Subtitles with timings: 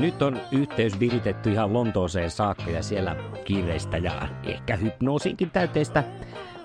[0.00, 6.04] Nyt on yhteys viritetty ihan Lontooseen saakka ja siellä kiireistä ja ehkä hypnoosiinkin täyteistä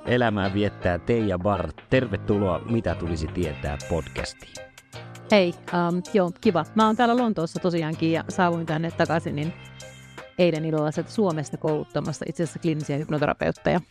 [0.05, 1.71] elämää viettää Teija Bar.
[1.89, 4.53] Tervetuloa Mitä tulisi tietää podcastiin.
[5.31, 5.53] Hei,
[5.89, 6.65] um, joo, kiva.
[6.75, 9.53] Mä oon täällä Lontoossa tosiaankin ja saavuin tänne takaisin niin
[10.39, 13.81] eilen ilolla Suomesta kouluttamassa itse asiassa kliinisiä hypnoterapeutteja.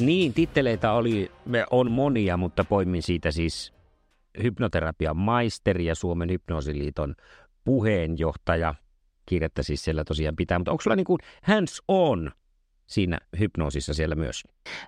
[0.00, 1.30] Niin, titteleitä oli,
[1.70, 3.72] on monia, mutta poimin siitä siis
[4.42, 7.14] hypnoterapian maisteri ja Suomen hypnoosiliiton
[7.68, 8.74] puheenjohtaja.
[9.26, 12.32] Kirjettä siis siellä tosiaan pitää, mutta onko sulla niin kuin hands on
[12.86, 14.42] siinä hypnoosissa siellä myös?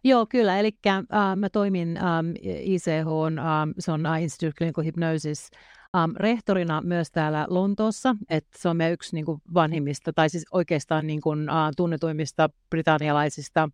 [0.04, 0.58] Joo, kyllä.
[0.58, 1.02] Eli äh,
[1.36, 5.50] mä toimin ähm, ICH, ähm, se on Institute of Clinical Hypnosis,
[5.96, 10.44] ähm, rehtorina myös täällä Lontoossa, että se on meidän yksi niin kuin vanhimmista, tai siis
[10.52, 13.68] oikeastaan niin kuin, äh, tunnetuimmista britannialaisista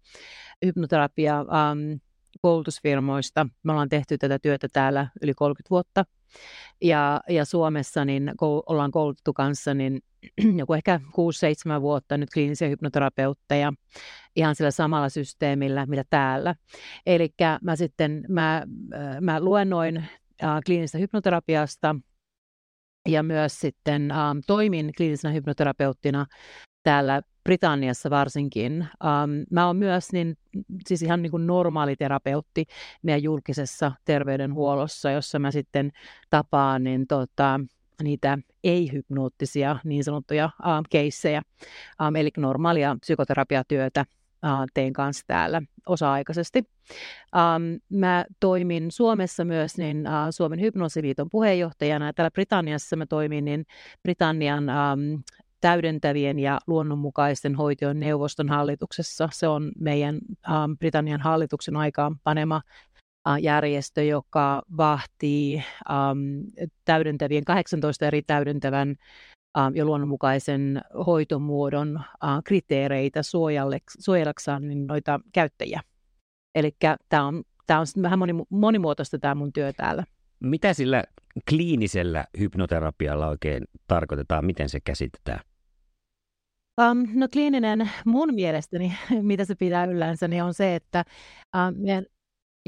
[0.64, 1.92] hypnoterapia ähm,
[2.42, 3.46] koulutusfirmoista.
[3.62, 6.04] Me ollaan tehty tätä työtä täällä yli 30 vuotta.
[6.82, 10.00] Ja, ja Suomessa niin kou, ollaan koulutettu kanssa niin
[10.60, 11.00] joku ehkä
[11.78, 13.72] 6-7 vuotta nyt kliinisiä hypnoterapeutteja
[14.36, 16.54] ihan sillä samalla systeemillä, mitä täällä.
[17.06, 21.96] Eli mä sitten mä, äh, mä luennoin äh, kliinisestä hypnoterapiasta
[23.08, 26.26] ja myös sitten äh, toimin kliinisenä hypnoterapeuttina
[26.82, 28.88] täällä Britanniassa varsinkin.
[29.04, 30.36] Um, mä oon myös niin,
[30.86, 32.64] siis ihan niin kuin normaali terapeutti
[33.02, 35.92] meidän julkisessa terveydenhuollossa, jossa mä sitten
[36.30, 37.60] tapaan niin tota,
[38.02, 41.42] niitä ei-hypnoottisia niin sanottuja um, keissejä,
[42.08, 44.04] um, eli normaalia psykoterapiatyötä
[44.44, 46.64] uh, teen kanssa täällä osa-aikaisesti.
[47.36, 52.12] Um, mä toimin Suomessa myös niin, uh, Suomen hypnoosiliiton puheenjohtajana.
[52.12, 53.66] Täällä Britanniassa mä toimin niin
[54.02, 55.22] Britannian um,
[55.60, 59.28] täydentävien ja luonnonmukaisten hoitojen neuvoston hallituksessa.
[59.32, 60.18] Se on meidän
[60.50, 62.60] ähm, Britannian hallituksen aikaan panema
[63.28, 68.96] äh, järjestö, joka vahtii ähm, täydentävien 18 eri täydentävän
[69.58, 72.04] ähm, ja luonnonmukaisen hoitomuodon äh,
[72.44, 73.20] kriteereitä
[73.98, 75.80] suojellaksaan niin noita käyttäjiä.
[76.54, 76.76] Eli
[77.08, 78.18] tämä on, tää on vähän
[78.50, 80.04] monimuotoista tämä mun työ täällä.
[80.40, 81.04] Mitä sillä
[81.50, 84.44] kliinisellä hypnoterapialla oikein tarkoitetaan?
[84.44, 85.40] Miten se käsitetään?
[86.80, 88.92] Um, no kliininen mun mielestäni,
[89.22, 91.04] mitä se pitää yllänsä, niin on se, että
[91.54, 92.06] um, meidän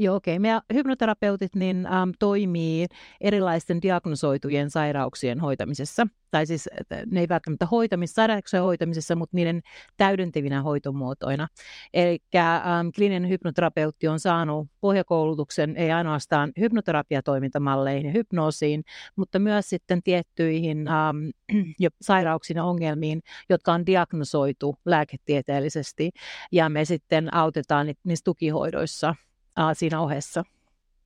[0.01, 0.33] Joo, okei.
[0.33, 0.39] Okay.
[0.39, 2.85] Meidän hypnoterapeutit niin, äm, toimii
[3.21, 6.07] erilaisten diagnosoitujen sairauksien hoitamisessa.
[6.31, 6.69] Tai siis
[7.11, 9.61] ne ei välttämättä hoitamis, sairauksien hoitamisessa, mutta niiden
[9.97, 11.47] täydentävinä hoitomuotoina.
[11.93, 18.83] Eli äm, kliininen hypnoterapeutti on saanut pohjakoulutuksen ei ainoastaan hypnoterapiatoimintamalleihin ja hypnoosiin,
[19.15, 21.31] mutta myös sitten tiettyihin äm,
[21.79, 26.11] jo sairauksiin ja ongelmiin, jotka on diagnosoitu lääketieteellisesti.
[26.51, 29.15] Ja me sitten autetaan niissä tukihoidoissa
[29.59, 30.43] ää, siinä ohessa.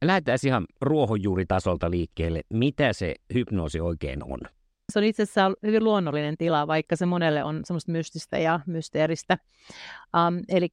[0.04, 2.42] Lähdetään ihan ruohonjuuritasolta liikkeelle.
[2.50, 4.40] Mitä se hypnoosi oikein on?
[4.92, 9.38] se on itse asiassa hyvin luonnollinen tila, vaikka se monelle on semmoista mystistä ja mysteeristä.
[10.28, 10.68] Um, eli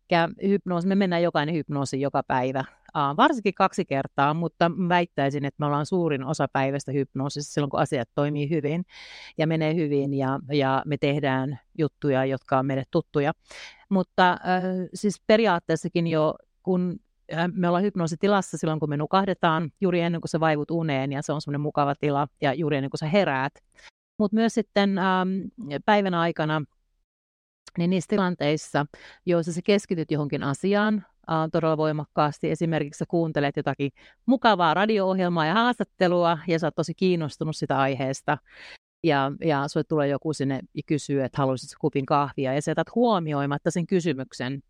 [0.49, 5.67] hypnoosi, me mennään jokainen hypnoosi joka päivä, uh, varsinkin kaksi kertaa, mutta väittäisin, että me
[5.67, 8.85] ollaan suurin osa päivästä hypnoosissa silloin, kun asiat toimii hyvin
[9.39, 13.33] ja menee hyvin ja, ja me tehdään juttuja, jotka on meille tuttuja.
[13.89, 17.01] Mutta uh, siis periaatteessakin jo, kun
[17.53, 21.33] me ollaan hypnoositilassa silloin, kun me nukahdetaan, juuri ennen kuin sä vaivut uneen, ja se
[21.33, 23.53] on semmoinen mukava tila, ja juuri ennen kuin sä heräät,
[24.19, 25.29] mutta myös sitten ähm,
[25.85, 26.63] päivän aikana
[27.79, 28.87] niin niissä tilanteissa,
[29.27, 30.95] joissa sä keskityt johonkin asiaan
[31.31, 33.91] äh, todella voimakkaasti, esimerkiksi sä kuuntelet jotakin
[34.27, 38.39] mukavaa radio-ohjelmaa ja haastattelua, ja sä oot tosi kiinnostunut sitä aiheesta,
[39.05, 42.95] ja, ja sulle tulee joku sinne ja kysyy, että haluaisitko kupin kahvia, ja sä jätät
[42.95, 44.63] huomioimatta sen kysymyksen.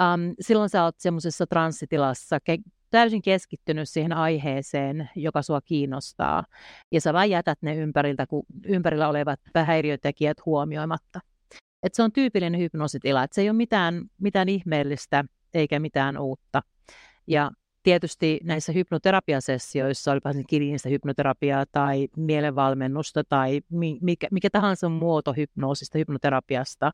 [0.00, 6.44] Um, silloin sä oot semmoisessa transsitilassa, ke- täysin keskittynyt siihen aiheeseen, joka sua kiinnostaa,
[6.92, 11.20] ja sä vain jätät ne ympäriltä, kun ympärillä olevat häiriötekijät huomioimatta.
[11.82, 15.24] Et se on tyypillinen hypnoositila, että se ei ole mitään, mitään ihmeellistä
[15.54, 16.62] eikä mitään uutta.
[17.26, 17.50] Ja
[17.90, 23.60] tietysti näissä hypnoterapiasessioissa, olipa se kirjistä hypnoterapiaa tai mielenvalmennusta tai
[24.00, 26.92] mikä, mikä tahansa muoto hypnoosista, hypnoterapiasta,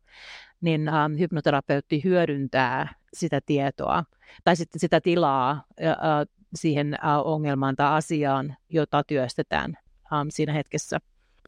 [0.60, 4.04] niin ähm, hypnoterapeutti hyödyntää sitä tietoa
[4.44, 5.96] tai sitten sitä tilaa äh,
[6.54, 9.78] siihen äh, ongelmaan tai asiaan, jota työstetään
[10.12, 10.98] ähm, siinä hetkessä.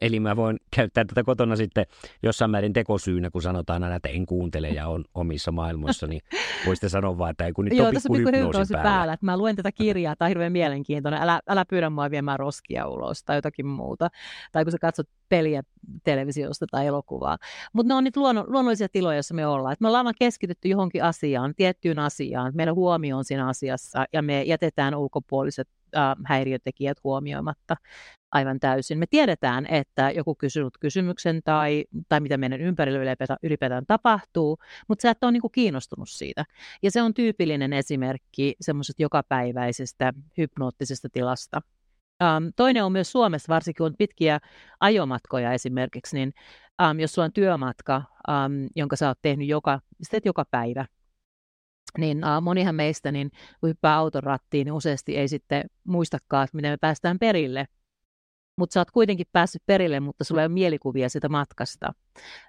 [0.01, 1.85] Eli mä voin käyttää tätä kotona sitten
[2.23, 6.21] jossain määrin tekosyynä, kun sanotaan aina, että en kuuntele ja on omissa maailmoissa, niin
[6.65, 8.89] voisitte sanoa vaan, että ei kun nyt Joo, on pikku hypnoosi päällä.
[8.89, 9.13] päällä.
[9.13, 11.21] Että mä luen tätä kirjaa, tämä on hirveän mielenkiintoinen.
[11.21, 14.09] Älä, älä pyydä mua viemään roskia ulos tai jotakin muuta.
[14.51, 15.61] Tai kun sä katsot peliä
[16.03, 17.37] televisiosta tai elokuvaa.
[17.73, 19.73] Mutta ne on niitä luonno, luonnollisia tiloja, joissa me ollaan.
[19.73, 22.51] Et me ollaan keskitytty johonkin asiaan, tiettyyn asiaan.
[22.55, 25.67] Meidän huomio on siinä asiassa ja me jätetään ulkopuoliset
[25.97, 27.75] äh, häiriötekijät huomioimatta
[28.31, 28.99] aivan täysin.
[28.99, 35.09] Me tiedetään, että joku kysynyt kysymyksen tai, tai mitä meidän ympärillä ylipäätään, tapahtuu, mutta sä
[35.09, 36.45] et ole niin kuin kiinnostunut siitä.
[36.83, 41.61] Ja se on tyypillinen esimerkki semmoisesta jokapäiväisestä hypnoottisesta tilasta.
[42.23, 44.39] Um, toinen on myös Suomessa, varsinkin on pitkiä
[44.79, 46.33] ajomatkoja esimerkiksi, niin
[46.89, 49.79] um, jos sulla on työmatka, um, jonka sä oot tehnyt joka,
[50.11, 50.85] teet joka päivä,
[51.97, 56.55] niin uh, monihan meistä, niin kun hyppää auton rattiin, niin useasti ei sitten muistakaan, että
[56.55, 57.65] miten me päästään perille–
[58.59, 61.93] mutta sä oot kuitenkin päässyt perille, mutta sulla ei ole mielikuvia sitä matkasta.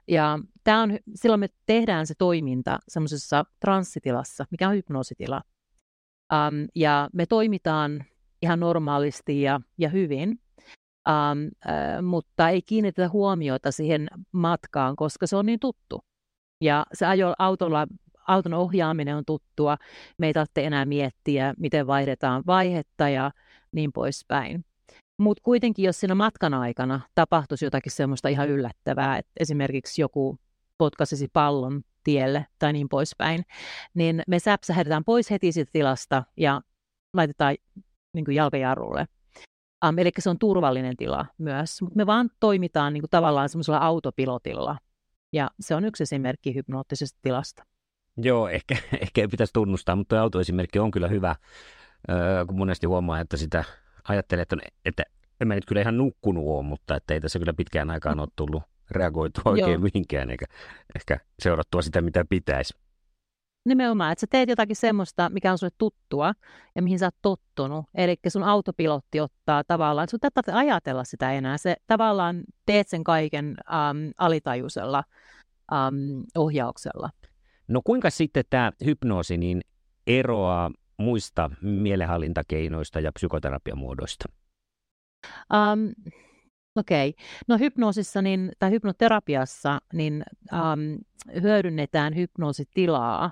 [0.09, 5.43] Ja tää on, silloin me tehdään se toiminta semmoisessa transsitilassa, mikä on hypnoositila.
[6.33, 8.05] Um, ja me toimitaan
[8.43, 10.41] ihan normaalisti ja, ja hyvin,
[11.09, 16.05] um, uh, mutta ei kiinnitetä huomiota siihen matkaan, koska se on niin tuttu.
[16.61, 17.87] Ja se ajo autolla
[18.27, 19.77] auton ohjaaminen on tuttua.
[20.19, 23.31] Me ei tarvitse enää miettiä, miten vaihdetaan vaihetta ja
[23.73, 24.65] niin poispäin.
[25.21, 30.39] Mutta kuitenkin, jos siinä matkan aikana tapahtuisi jotakin semmoista ihan yllättävää, että esimerkiksi joku
[30.79, 33.43] potkaisisi pallon tielle tai niin poispäin,
[33.95, 36.61] niin me säpsähdetään pois heti siitä tilasta ja
[37.15, 37.57] laitetaan
[38.15, 39.07] niin kuin jalkajarrulle.
[39.89, 43.79] Um, eli se on turvallinen tila myös, mutta me vaan toimitaan niin kuin tavallaan semmoisella
[43.79, 44.79] autopilotilla.
[45.33, 47.65] Ja se on yksi esimerkki hypnoottisesta tilasta.
[48.17, 51.37] Joo, ehkä, ehkä ei pitäisi tunnustaa, mutta tuo autoesimerkki on kyllä hyvä,
[52.47, 53.65] kun monesti huomaa, että sitä
[54.09, 55.03] ajattelee, että, että
[55.41, 58.29] en mä nyt kyllä ihan nukkunut ole, mutta että ei tässä kyllä pitkään aikaan ole
[58.37, 59.81] tullut reagoitua oikein Joo.
[59.81, 60.47] mihinkään, eikä
[60.97, 62.75] ehkä seurattua sitä, mitä pitäisi.
[63.65, 66.33] Nimenomaan, että sä teet jotakin semmoista, mikä on sulle tuttua
[66.77, 67.87] ja mihin sä oot tottunut.
[67.95, 71.59] Eli sun autopilotti ottaa tavallaan, sun täytyy ajatella sitä enää.
[71.59, 75.05] Se tavallaan teet sen kaiken um, alitajuisella
[75.73, 77.11] um, ohjauksella.
[77.69, 79.61] No kuinka sitten tämä hypnoosi niin
[80.07, 84.25] eroaa muista mielenhallintakeinoista ja psykoterapiamuodoista?
[85.53, 86.13] Um,
[86.77, 87.09] Okei.
[87.09, 87.25] Okay.
[87.49, 90.99] No hypnoosissa niin, tai hypnoterapiassa niin um,
[91.43, 93.31] hyödynnetään hypnoositilaa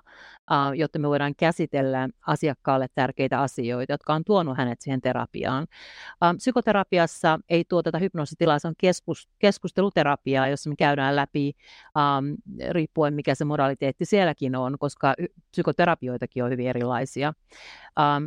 [0.76, 5.66] jotta me voidaan käsitellä asiakkaalle tärkeitä asioita, jotka on tuonut hänet siihen terapiaan.
[6.37, 11.52] Psykoterapiassa ei tuoteta hypnoositilaa, se on keskus, keskusteluterapiaa, jossa me käydään läpi,
[12.71, 15.14] riippuen mikä se moraliteetti sielläkin on, koska
[15.50, 17.33] psykoterapioitakin on hyvin erilaisia,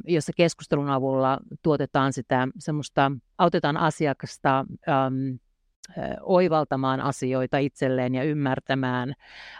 [0.05, 4.65] jossa keskustelun avulla tuotetaan sitä semmoista, autetaan asiakasta
[6.21, 9.13] oivaltamaan asioita itselleen ja ymmärtämään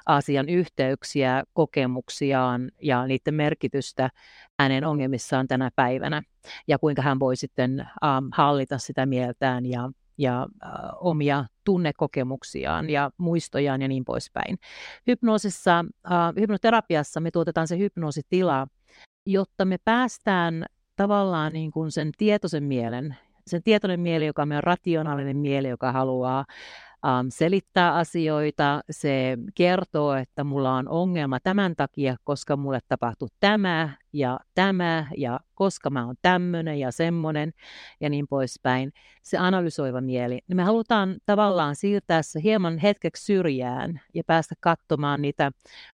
[0.06, 4.10] asian yhteyksiä, kokemuksiaan ja niiden merkitystä
[4.60, 6.22] hänen ongelmissaan tänä päivänä
[6.68, 13.12] ja kuinka hän voi sitten ähm, hallita sitä mieltään ja, ja äh, omia tunnekokemuksiaan ja
[13.18, 14.58] muistojaan ja niin poispäin.
[15.08, 18.68] Hypnoosissa, äh, hypnoterapiassa me tuotetaan se hypnoositila,
[19.26, 23.18] jotta me päästään tavallaan niin kuin sen tietoisen mielen
[23.48, 26.46] Se tietoinen mieli, joka on meidän rationaalinen mieli, joka haluaa
[27.06, 28.82] um, selittää asioita.
[28.92, 35.40] Se kertoo, että mulla on ongelma tämän takia, koska mulle tapahtui tämä ja tämä ja
[35.54, 37.52] koska mä oon tämmöinen ja semmoinen
[38.00, 38.94] ja niin poispäin.
[39.24, 40.40] Se analysoiva mieli.
[40.48, 45.52] Niin me halutaan tavallaan siirtää se hieman hetkeksi syrjään ja päästä katsomaan niitä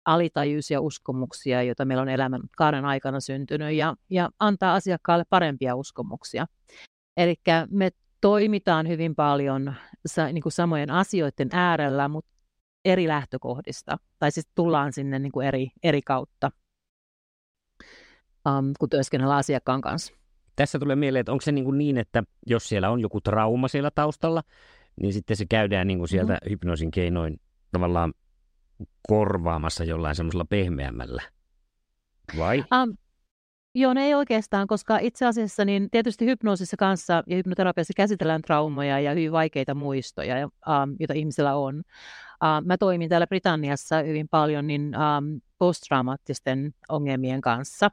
[0.05, 6.45] alitajuisia uskomuksia, joita meillä on elämän kaaren aikana syntynyt ja, ja antaa asiakkaalle parempia uskomuksia.
[7.17, 7.35] Eli
[7.69, 7.89] me
[8.21, 9.73] toimitaan hyvin paljon
[10.05, 12.31] sa, niin kuin samojen asioiden äärellä, mutta
[12.85, 13.97] eri lähtökohdista.
[14.19, 16.51] Tai siis tullaan sinne niin kuin eri, eri kautta,
[18.47, 20.13] um, kun työskennellään asiakkaan kanssa.
[20.55, 23.67] Tässä tulee mieleen, että onko se niin, kuin niin että jos siellä on joku trauma
[23.67, 24.43] siellä taustalla,
[25.01, 26.49] niin sitten se käydään niin kuin sieltä mm-hmm.
[26.49, 27.39] hypnoosin keinoin
[27.71, 28.13] tavallaan
[29.07, 31.21] korvaamassa jollain semmoisella pehmeämmällä.
[32.37, 32.57] Vai?
[32.59, 32.97] Um,
[33.77, 38.99] Joo, ne ei oikeastaan, koska itse asiassa niin tietysti hypnoosissa kanssa ja hypnoterapiassa käsitellään traumoja
[38.99, 41.77] ja hyvin vaikeita muistoja, um, joita ihmisillä on.
[41.77, 47.91] Uh, mä toimin täällä Britanniassa hyvin paljon niin um, posttraumaattisten ongelmien kanssa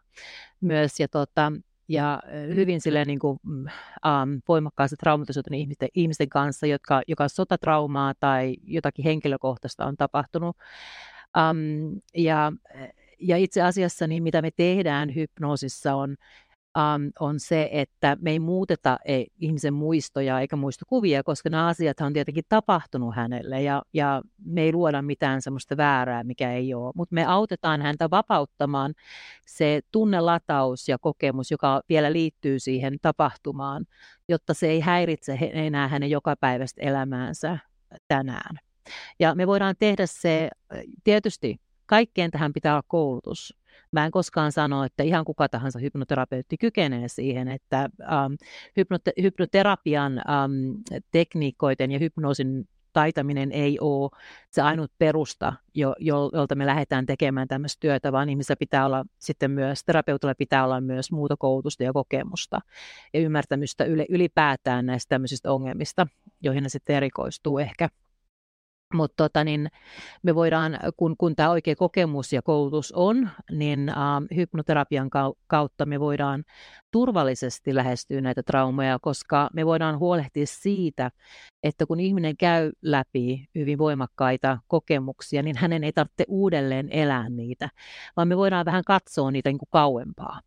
[0.61, 1.53] myös ja, tota,
[1.89, 2.23] ja
[2.55, 9.05] hyvin silleen, niin kuin, um, voimakkaasti traumatisoituneiden ihmisten, ihmisten kanssa, jotka, joka sotatraumaa tai jotakin
[9.05, 10.57] henkilökohtaista on tapahtunut.
[11.39, 12.53] Um, ja
[13.23, 16.17] ja itse asiassa niin mitä me tehdään hypnoosissa on,
[16.79, 22.00] um, on se, että me ei muuteta ei, ihmisen muistoja eikä muistokuvia, koska nämä asiat
[22.00, 26.93] on tietenkin tapahtunut hänelle ja, ja me ei luoda mitään semmoista väärää, mikä ei ole.
[26.95, 28.95] Mutta me autetaan häntä vapauttamaan
[29.47, 33.85] se tunnelataus ja kokemus, joka vielä liittyy siihen tapahtumaan,
[34.29, 37.59] jotta se ei häiritse enää hänen jokapäiväistä elämäänsä
[38.09, 38.57] tänään.
[39.21, 40.50] Ja me voidaan tehdä se
[41.05, 43.57] tietysti kaikkeen tähän pitää olla koulutus.
[43.93, 48.33] Mä en koskaan sano, että ihan kuka tahansa hypnoterapeutti kykenee siihen, että ähm,
[48.77, 54.11] hypnote- hypnoterapian ähm, tekniikoiden ja hypnoosin taitaminen ei ole
[54.51, 55.95] se ainut perusta, jo,
[56.33, 60.81] jolta me lähdetään tekemään tämmöistä työtä, vaan ihmisellä pitää olla sitten myös, terapeutilla pitää olla
[60.81, 62.61] myös muuta koulutusta ja kokemusta
[63.15, 66.07] ja ymmärtämystä ylipäätään näistä tämmöisistä ongelmista,
[66.43, 67.89] joihin ne sitten erikoistuu ehkä.
[68.95, 69.69] Mutta tota, niin
[70.23, 73.97] me voidaan, kun, kun tämä oikea kokemus ja koulutus on, niin äh,
[74.37, 75.11] hypnoterapian
[75.47, 76.45] kautta me voidaan
[76.91, 81.11] turvallisesti lähestyä näitä traumoja, koska me voidaan huolehtia siitä,
[81.63, 87.69] että kun ihminen käy läpi hyvin voimakkaita kokemuksia, niin hänen ei tarvitse uudelleen elää niitä,
[88.17, 90.41] vaan me voidaan vähän katsoa niitä niin kuin kauempaa.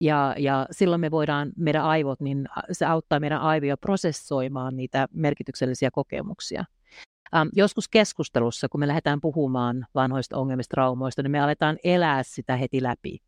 [0.00, 5.90] Ja, ja silloin me voidaan, meidän aivot, niin se auttaa meidän aivoja prosessoimaan niitä merkityksellisiä
[5.90, 6.64] kokemuksia.
[7.36, 12.56] Ähm, joskus keskustelussa, kun me lähdetään puhumaan vanhoista ongelmista, traumoista, niin me aletaan elää sitä
[12.56, 13.18] heti läpi.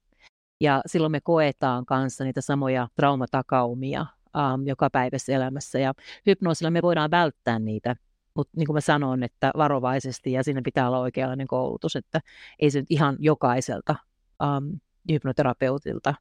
[0.60, 4.00] Ja silloin me koetaan kanssa niitä samoja traumatakaumia
[4.36, 5.78] ähm, joka päivässä elämässä.
[5.78, 5.94] Ja
[6.26, 7.96] hypnoosilla me voidaan välttää niitä,
[8.34, 12.20] mutta niin kuin mä sanon, että varovaisesti ja siinä pitää olla oikeanlainen koulutus, että
[12.58, 13.96] ei se nyt ihan jokaiselta
[14.42, 14.64] ähm,
[15.12, 16.14] hypnoterapeutilta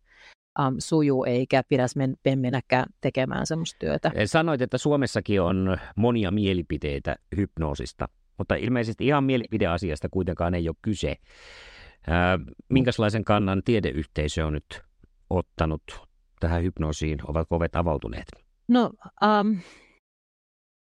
[0.59, 4.11] um, sujuu eikä pidä men, mennäkään tekemään semmoista työtä.
[4.25, 8.07] Sanoit, että Suomessakin on monia mielipiteitä hypnoosista,
[8.37, 11.15] mutta ilmeisesti ihan mielipideasiasta kuitenkaan ei ole kyse.
[12.07, 14.81] Ää, minkälaisen kannan tiedeyhteisö on nyt
[15.29, 15.83] ottanut
[16.39, 17.19] tähän hypnoosiin?
[17.27, 18.25] Ovatko ovet avautuneet?
[18.67, 18.91] No,
[19.41, 19.57] um,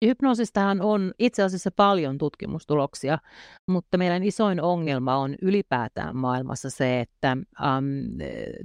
[0.06, 3.18] Hypnoosistahan on itse asiassa paljon tutkimustuloksia,
[3.66, 7.46] mutta meidän isoin ongelma on ylipäätään maailmassa se, että äm,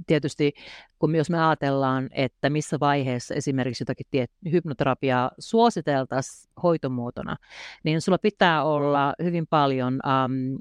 [0.06, 0.52] tietysti
[0.98, 7.36] kun myös me ajatellaan, että missä vaiheessa esimerkiksi jotakin tiet- hypnoterapiaa suositeltaisiin hoitomuotona,
[7.84, 10.58] niin sulla pitää olla hyvin paljon äm,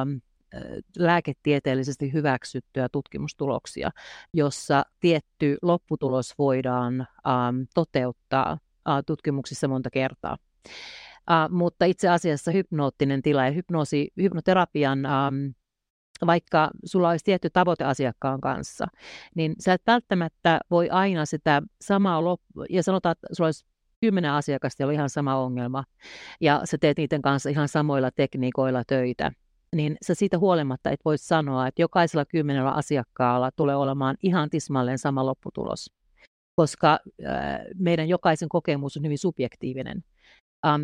[0.00, 0.20] äm,
[0.98, 3.90] lääketieteellisesti hyväksyttyjä tutkimustuloksia,
[4.32, 8.58] jossa tietty lopputulos voidaan äm, toteuttaa
[9.06, 10.36] tutkimuksissa monta kertaa.
[11.50, 14.98] Mutta itse asiassa hypnoottinen tila ja hypnoosi, hypnoterapian,
[16.26, 18.86] vaikka sulla olisi tietty tavoite asiakkaan kanssa,
[19.34, 23.66] niin sä et välttämättä voi aina sitä samaa lop- ja sanotaan, että sulla olisi
[24.00, 25.84] kymmenen asiakasta, joilla on ihan sama ongelma,
[26.40, 29.32] ja sä teet niiden kanssa ihan samoilla tekniikoilla töitä,
[29.76, 34.98] niin sä siitä huolimatta et voi sanoa, että jokaisella kymmenellä asiakkaalla tulee olemaan ihan tismalleen
[34.98, 35.90] sama lopputulos
[36.56, 36.98] koska
[37.78, 40.04] meidän jokaisen kokemus on hyvin subjektiivinen.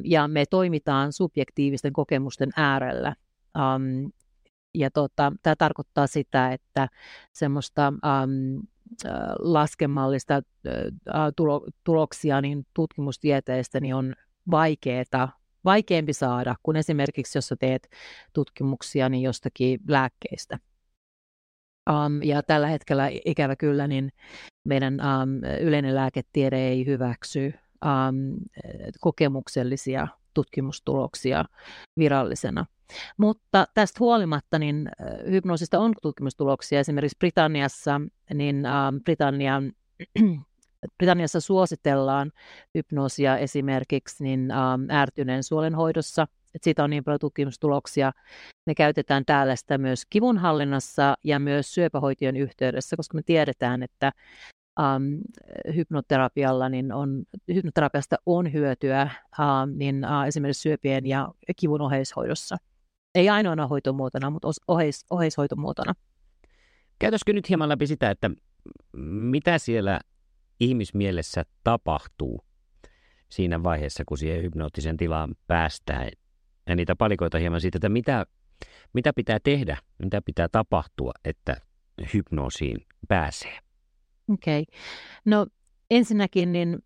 [0.05, 3.15] ja me toimitaan subjektiivisten kokemusten äärellä.
[4.75, 6.89] ja tota, tämä tarkoittaa sitä, että
[7.33, 7.93] semmoista
[9.39, 10.43] laskemallista
[11.85, 14.15] tuloksia niin tutkimustieteestä niin on
[14.51, 17.91] vaikeaa vaikeampi saada kuin esimerkiksi, jos sä teet
[18.33, 20.59] tutkimuksia niin jostakin lääkkeistä.
[21.91, 24.13] Um, ja tällä hetkellä ikävä kyllä, niin
[24.65, 28.37] meidän um, yleinen lääketiede ei hyväksy um,
[29.01, 31.45] kokemuksellisia tutkimustuloksia
[31.99, 32.67] virallisena.
[33.17, 34.91] Mutta tästä huolimatta niin
[35.31, 36.81] hypnoosista on tutkimustuloksia.
[36.81, 38.01] Esimerkiksi Britanniassa,
[38.35, 39.73] niin um, Britannian
[40.99, 42.33] Britanniassa suositellaan
[42.75, 46.27] hypnoosia esimerkiksi niin, um, ärtyneen suolen hoidossa.
[46.55, 48.13] Et siitä on niin paljon tutkimustuloksia.
[48.67, 54.13] Me käytetään täällä sitä myös kivunhallinnassa ja myös syöpähoitojen yhteydessä, koska me tiedetään, että
[54.81, 55.21] um,
[55.75, 57.23] hypnoterapialla niin on,
[57.55, 62.57] hypnoterapiasta on hyötyä um, niin, uh, esimerkiksi syöpien ja kivun oheishoidossa.
[63.15, 65.95] Ei ainoana hoitomuotona, mutta oheis, oheishoitomuotona.
[66.99, 68.31] Käytäisikö nyt hieman läpi sitä, että
[69.33, 70.01] mitä siellä
[70.61, 72.45] ihmismielessä tapahtuu
[73.29, 76.11] siinä vaiheessa, kun siihen hypnoottisen tilaan päästään.
[76.71, 78.27] Ja niitä palikoita hieman siitä, että mitä,
[78.93, 81.57] mitä pitää tehdä, mitä pitää tapahtua, että
[82.15, 83.59] hypnoosiin pääsee.
[84.33, 84.63] Okei.
[84.63, 84.75] Okay.
[85.25, 85.47] No
[85.91, 86.79] ensinnäkin niin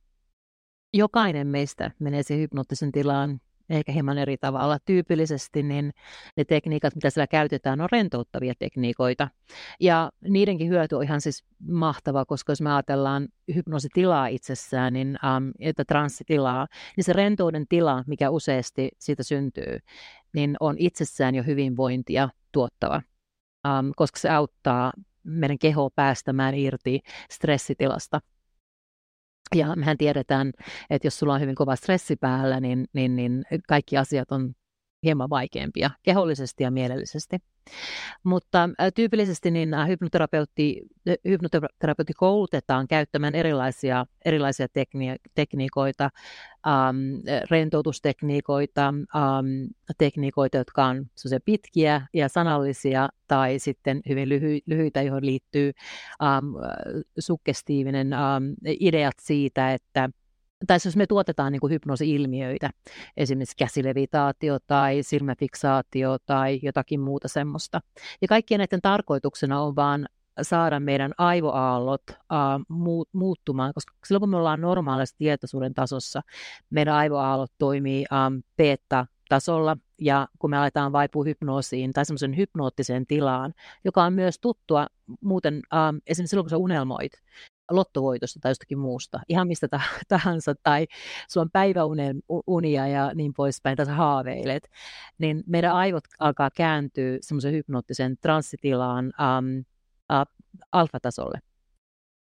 [0.95, 4.79] jokainen meistä menee siihen hypnoottisen tilaan ehkä hieman eri tavalla.
[4.85, 5.93] Tyypillisesti niin
[6.37, 9.29] ne tekniikat, mitä siellä käytetään, on rentouttavia tekniikoita.
[9.81, 15.53] Ja niidenkin hyöty on ihan siis mahtava, koska jos me ajatellaan hypnoositilaa itsessään, niin, um,
[15.61, 16.67] että transsitilaa,
[16.97, 19.79] niin se rentouden tila, mikä useasti siitä syntyy,
[20.35, 23.03] niin on itsessään jo hyvinvointia tuottava,
[23.67, 24.93] um, koska se auttaa
[25.25, 28.21] meidän kehoa päästämään irti stressitilasta.
[29.55, 30.53] Ja mehän tiedetään,
[30.91, 34.55] että jos sulla on hyvin kova stressi päällä, niin, niin, niin kaikki asiat on
[35.05, 37.37] hieman vaikeampia kehollisesti ja mielellisesti.
[38.25, 40.83] Mutta tyypillisesti niin hypnoterapeutti,
[41.29, 46.11] hypnoterapeutti koulutetaan käyttämään erilaisia, erilaisia tekni- tekniikoita,
[46.67, 46.97] ähm,
[47.51, 49.47] rentoutustekniikoita, ähm,
[49.99, 51.07] tekniikoita, jotka on
[51.45, 55.73] pitkiä ja sanallisia tai sitten hyvin lyhy- lyhyitä, joihin liittyy
[56.23, 56.47] ähm,
[57.19, 60.11] suggestiivinen ähm, ideat siitä, että
[60.67, 62.71] tai jos me tuotetaan niin kuin hypnoosi-ilmiöitä,
[63.17, 67.81] esimerkiksi käsilevitaatio tai silmäfiksaatio tai jotakin muuta semmoista.
[68.23, 70.07] Ja kaikkien näiden tarkoituksena on vaan
[70.43, 76.23] saada meidän aivoaallot uh, muuttumaan, koska silloin kun me ollaan normaalissa tietoisuuden tasossa,
[76.71, 83.55] meidän aivoaallot toimii um, beta-tasolla, ja kun me aletaan vaipua hypnoosiin tai semmoisen hypnoottiseen tilaan,
[83.85, 84.87] joka on myös tuttua
[85.21, 87.13] muuten, um, esimerkiksi silloin kun sä unelmoit,
[87.71, 89.69] lottovoitosta tai jostakin muusta, ihan mistä
[90.09, 90.87] tahansa, tai
[91.29, 94.71] sulla on päiväunia ja niin poispäin, tai sä haaveilet,
[95.19, 99.65] niin meidän aivot alkaa kääntyä semmoisen hypnoottisen transsitilaan um,
[100.13, 101.39] uh, alfatasolle.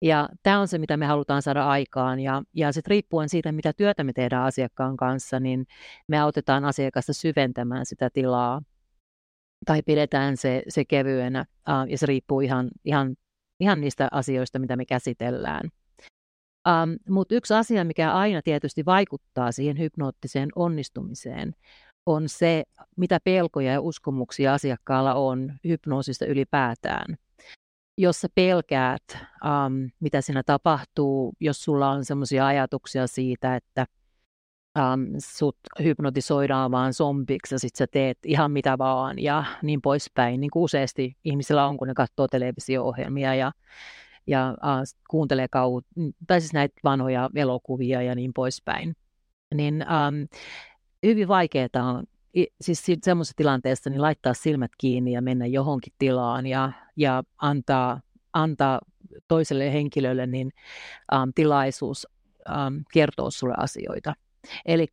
[0.02, 2.20] Ja tämä on se, mitä me halutaan saada aikaan.
[2.20, 5.66] Ja, ja sitten riippuen siitä, mitä työtä me tehdään asiakkaan kanssa, niin
[6.08, 8.62] me autetaan asiakasta syventämään sitä tilaa
[9.66, 11.46] tai pidetään se, se kevyenä.
[11.88, 13.16] Ja se riippuu ihan, ihan
[13.60, 15.70] ihan niistä asioista, mitä me käsitellään.
[16.68, 21.56] Um, Mutta yksi asia, mikä aina tietysti vaikuttaa siihen hypnoottiseen onnistumiseen,
[22.06, 22.64] on se,
[22.98, 27.18] mitä pelkoja ja uskomuksia asiakkaalla on hypnoosista ylipäätään.
[27.98, 33.86] Jos sä pelkäät, um, mitä siinä tapahtuu, jos sulla on sellaisia ajatuksia siitä, että
[34.78, 40.42] um, sut hypnotisoidaan vaan zombiksi ja sitten sä teet ihan mitä vaan ja niin poispäin.
[40.42, 43.52] Niin kuin useasti ihmisillä on, kun ne katsoo televisio-ohjelmia ja,
[44.28, 45.82] ja uh, kuuntelee kau,
[46.28, 48.96] tai siis näitä vanhoja elokuvia ja niin poispäin.
[49.56, 50.28] Niin um,
[51.06, 52.04] hyvin vaikeaa on
[52.62, 58.02] siis semmoisessa tilanteessa niin laittaa silmät kiinni ja mennä johonkin tilaan ja, ja antaa,
[58.34, 58.80] antaa
[59.28, 60.52] toiselle henkilölle niin,
[61.14, 62.08] um, tilaisuus
[62.50, 64.14] um, kertoa sulle asioita.
[64.66, 64.88] Eli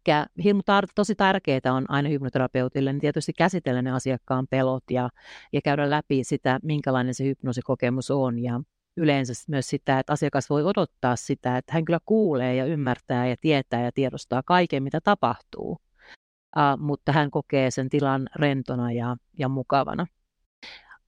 [0.94, 5.10] tosi tärkeää on aina hypnoterapeutille niin tietysti käsitellä ne asiakkaan pelot ja,
[5.52, 8.38] ja käydä läpi sitä, minkälainen se hypnoosikokemus on.
[8.38, 8.60] Ja
[8.96, 13.36] yleensä myös sitä, että asiakas voi odottaa sitä, että hän kyllä kuulee ja ymmärtää ja
[13.40, 19.48] tietää ja tiedostaa kaiken, mitä tapahtuu, uh, mutta hän kokee sen tilan rentona ja, ja
[19.48, 20.06] mukavana.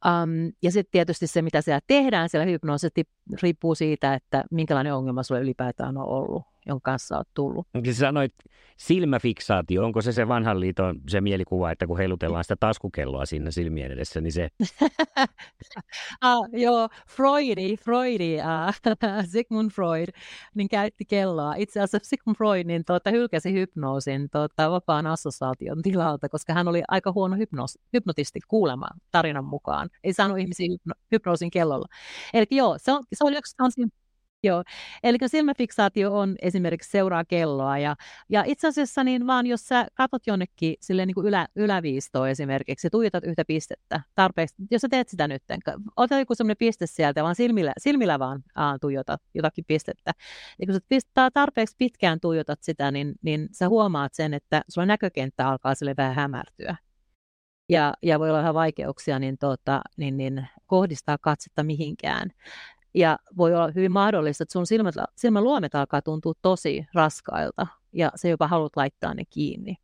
[0.07, 3.02] Um, ja sitten tietysti se, mitä siellä tehdään siellä hypnoosissa,
[3.42, 7.66] riippuu siitä, että minkälainen ongelma sulle ylipäätään on ollut jonka kanssa olet tullut.
[7.92, 8.35] Sanoit
[8.77, 13.92] silmäfiksaatio, onko se se vanhan liiton se mielikuva, että kun heilutellaan sitä taskukelloa siinä silmien
[13.92, 14.48] edessä, niin se...
[16.20, 20.09] ah, joo, Freudi, Freudi uh, Sigmund Freud,
[20.55, 21.55] niin käytti kelloa.
[21.55, 26.83] Itse asiassa Sigmund Freud niin tuota, hylkäsi hypnoosin tuota, vapaan assosiaation tilalta, koska hän oli
[26.88, 29.88] aika huono hypnos, hypnotisti kuulemaan tarinan mukaan.
[30.05, 31.87] Ei saanut ihmisiä hypno, hypnoosin kellolla.
[32.35, 33.57] Eli joo, se, on, se oli yksi
[34.44, 34.64] Joo,
[35.02, 37.96] eli silmäfiksaatio on esimerkiksi seuraa kelloa ja,
[38.28, 42.87] ja itse asiassa niin vaan jos sä katsot jonnekin silleen niin kuin ylä, yläviistoon esimerkiksi
[42.87, 45.42] ja tuijotat yhtä pistettä tarpeeksi, jos sä teet sitä nyt,
[45.96, 50.12] ota joku semmoinen piste sieltä vaan silmillä, silmillä vaan aa, tuijotat jotakin pistettä.
[50.61, 55.48] Ja kun sä tarpeeksi pitkään tuijotat sitä, niin, niin sä huomaat sen, että sulla näkökenttä
[55.48, 56.76] alkaa sille vähän hämärtyä.
[57.68, 62.30] Ja, ja voi olla ihan vaikeuksia niin, tota, niin, niin kohdistaa katsetta mihinkään.
[62.94, 68.28] Ja voi olla hyvin mahdollista, että sun silmät, silmäluomet alkaa tuntua tosi raskailta ja se
[68.28, 69.76] jopa haluat laittaa ne kiinni.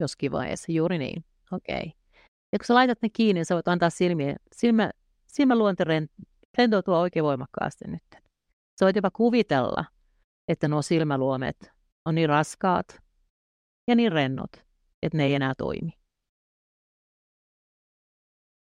[0.00, 1.24] Joskin vaiheessa, juuri niin.
[1.52, 1.76] Okei.
[1.76, 1.90] Okay.
[2.52, 4.90] Ja kun sä laitat ne kiinni, niin sä voit antaa silmiä, silmä,
[5.26, 5.84] silmäluonte
[6.58, 8.02] rentoutua oikein voimakkaasti nyt.
[8.80, 9.84] Sä voit jopa kuvitella,
[10.48, 11.72] että nuo silmäluomet
[12.04, 13.02] on niin raskaat
[13.88, 14.52] ja niin rennot,
[15.02, 16.01] että ne ei enää toimi.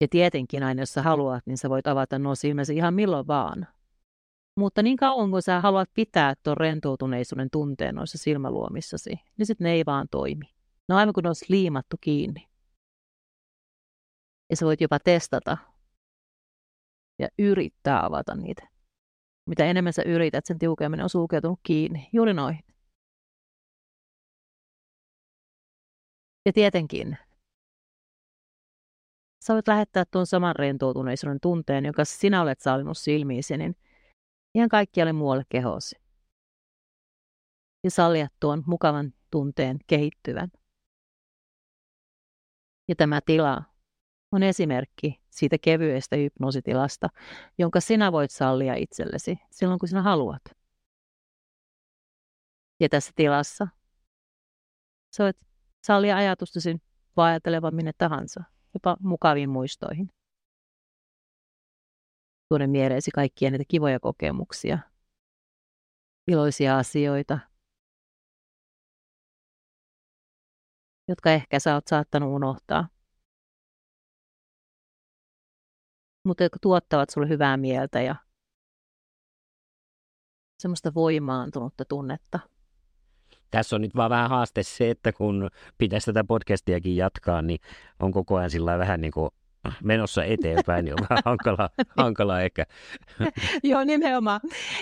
[0.00, 3.66] Ja tietenkin aina, jos sä haluat, niin sä voit avata nuo silmäsi ihan milloin vaan.
[4.58, 9.72] Mutta niin kauan kuin sä haluat pitää tuon rentoutuneisuuden tunteen noissa silmäluomissasi, niin sitten ne
[9.72, 10.44] ei vaan toimi.
[10.88, 12.48] Ne on aivan kuin ne olisi liimattu kiinni.
[14.50, 15.56] Ja sä voit jopa testata
[17.18, 18.68] ja yrittää avata niitä.
[19.46, 22.08] Mitä enemmän sä yrität, sen tiukemmin on sulkeutunut kiinni.
[22.12, 22.58] Juuri noin.
[26.46, 27.18] Ja tietenkin
[29.46, 33.76] sä voit lähettää tuon saman rentoutuneisuuden tunteen, joka sinä olet sallinut silmiisi, niin
[34.54, 35.96] ihan kaikkialle muualle kehosi.
[37.84, 40.48] Ja sallia tuon mukavan tunteen kehittyvän.
[42.88, 43.62] Ja tämä tila
[44.32, 47.08] on esimerkki siitä kevyestä hypnoositilasta,
[47.58, 50.42] jonka sinä voit sallia itsellesi silloin, kun sinä haluat.
[52.80, 53.68] Ja tässä tilassa
[55.16, 55.36] sä voit
[55.86, 56.76] sallia ajatustasi
[57.16, 60.08] vaajatelevan minne tahansa jopa mukaviin muistoihin.
[62.48, 64.78] Tuoda mieleesi kaikkia niitä kivoja kokemuksia,
[66.28, 67.38] iloisia asioita,
[71.08, 72.88] jotka ehkä sä oot saattanut unohtaa,
[76.26, 78.16] mutta jotka tuottavat sulle hyvää mieltä ja
[80.58, 82.53] semmoista voimaantunutta tunnetta.
[83.54, 87.58] Tässä on nyt vaan vähän haaste se, että kun pitäisi tätä podcastiakin jatkaa, niin
[88.00, 89.30] on koko ajan sillä vähän niin kuin
[89.82, 92.66] menossa eteenpäin, niin on vähän hankala, hankala ehkä.
[93.62, 94.40] Joo, nimenomaan.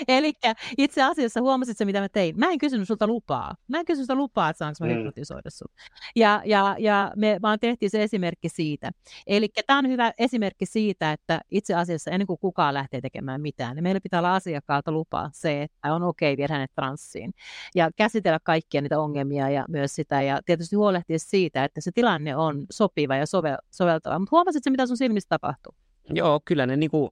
[0.09, 0.33] Eli
[0.79, 2.39] itse asiassa huomasit se, mitä mä tein.
[2.39, 3.55] Mä en kysynyt sulta lupaa.
[3.69, 4.95] Mä en kysynyt sulta lupaa, että saanko mä mm.
[4.97, 5.73] hypnotisoida sut.
[6.17, 8.91] Ja, ja, ja me vaan tehtiin se esimerkki siitä.
[9.27, 13.77] Eli tämä on hyvä esimerkki siitä, että itse asiassa ennen kuin kukaan lähtee tekemään mitään,
[13.77, 17.35] niin meillä pitää olla asiakkaalta lupaa se, että on okei okay viedä hänet transsiin.
[17.75, 20.23] Ja käsitellä kaikkia niitä ongelmia ja myös sitä.
[20.23, 24.19] Ja tietysti huolehtia siitä, että se tilanne on sopiva ja sovel- soveltava.
[24.19, 25.75] Mutta huomasit mitä sun silmissä tapahtuu?
[26.11, 27.11] Joo, kyllä ne niin kuin,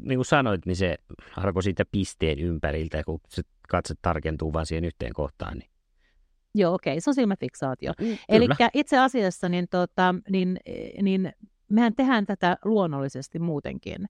[0.00, 0.96] niin kuin sanoit, niin se
[1.36, 5.58] alkoi siitä pisteen ympäriltä, kun se katse tarkentuu vaan siihen yhteen kohtaan.
[5.58, 5.70] Niin.
[6.54, 7.00] Joo, okei, okay.
[7.00, 7.92] se on silmäfiksaatio.
[8.00, 10.60] Mm, Eli itse asiassa niin, tota, niin,
[11.02, 11.32] niin
[11.68, 14.06] mehän tehdään tätä luonnollisesti muutenkin.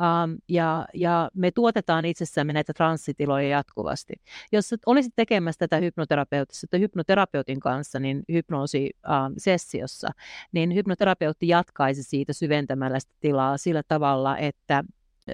[0.00, 4.12] Um, ja, ja me tuotetaan itsessämme näitä transsitiloja jatkuvasti.
[4.52, 13.00] Jos olisit tekemässä tätä hypnoterapeuttista hypnoterapeutin kanssa niin hypnoosisessiossa, um, niin hypnoterapeutti jatkaisi siitä syventämällä
[13.00, 14.84] sitä tilaa sillä tavalla, että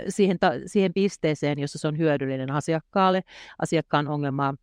[0.08, 3.22] siihen, ta, siihen pisteeseen, jossa se on hyödyllinen asiakkaalle,
[3.58, 4.54] asiakkaan ongelmaa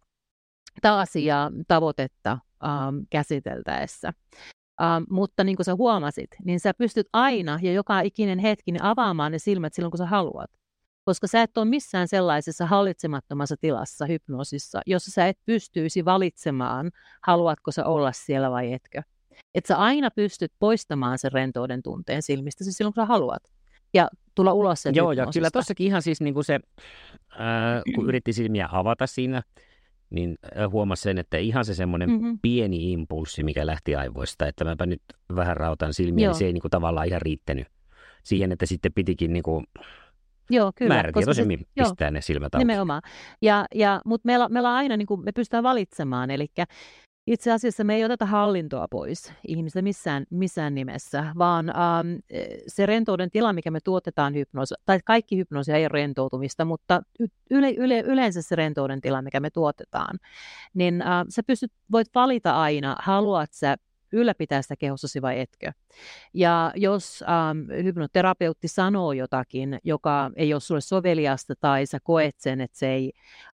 [0.82, 4.14] tai asiaa, tavoitetta um, käsiteltäessä.
[4.82, 8.84] Uh, mutta niin kuin sä huomasit, niin sä pystyt aina ja joka ikinen hetki niin
[8.84, 10.52] avaamaan ne silmät silloin, kun sä haluat.
[11.06, 16.92] Koska sä et ole missään sellaisessa hallitsemattomassa tilassa hypnoosissa, jossa sä et pystyisi valitsemaan,
[17.24, 19.02] haluatko sä olla siellä vai etkö.
[19.56, 23.44] Että sä aina pystyt poistamaan sen rentouden tunteen silmistä silloin, kun sä haluat.
[23.94, 26.60] Ja tulla ulos sen Joo, ja kyllä tossakin ihan siis niin kuin se,
[27.32, 29.42] äh, kun yritti silmiä avata siinä,
[30.14, 30.38] niin
[30.72, 32.40] huomasi sen, että ihan se semmoinen mm-hmm.
[32.42, 35.02] pieni impulssi, mikä lähti aivoista, että mäpä nyt
[35.36, 37.68] vähän rautan silmiä, niin se ei niin kuin tavallaan ihan riittänyt
[38.24, 39.66] siihen, että sitten pitikin niin kuin
[40.50, 40.94] Joo, kyllä.
[40.94, 42.66] Määrätietoisemmin se, pistää joo, ne silmät auki.
[42.66, 43.02] Nimenomaan.
[43.42, 46.48] Ja, ja, mutta meillä, meillä on aina, niin kuin, me pystytään valitsemaan, eli
[47.28, 52.16] itse asiassa me ei oteta hallintoa pois ihmistä missään, missään nimessä, vaan ähm,
[52.68, 57.02] se rentouden tila, mikä me tuotetaan hypnoosi, tai kaikki hypnoosia ei ole rentoutumista, mutta
[57.50, 60.20] yle, yle, yleensä se rentouden tila, mikä me tuotetaan,
[60.74, 63.78] niin äh, sä pystyt, voit valita aina, haluat sä
[64.14, 65.72] ylläpitää sitä kehossasi vai etkö.
[66.34, 72.62] Ja jos ähm, hypnoterapeutti sanoo jotakin, joka ei ole sulle soveliasta tai sä koet sen,
[72.62, 73.12] että se ei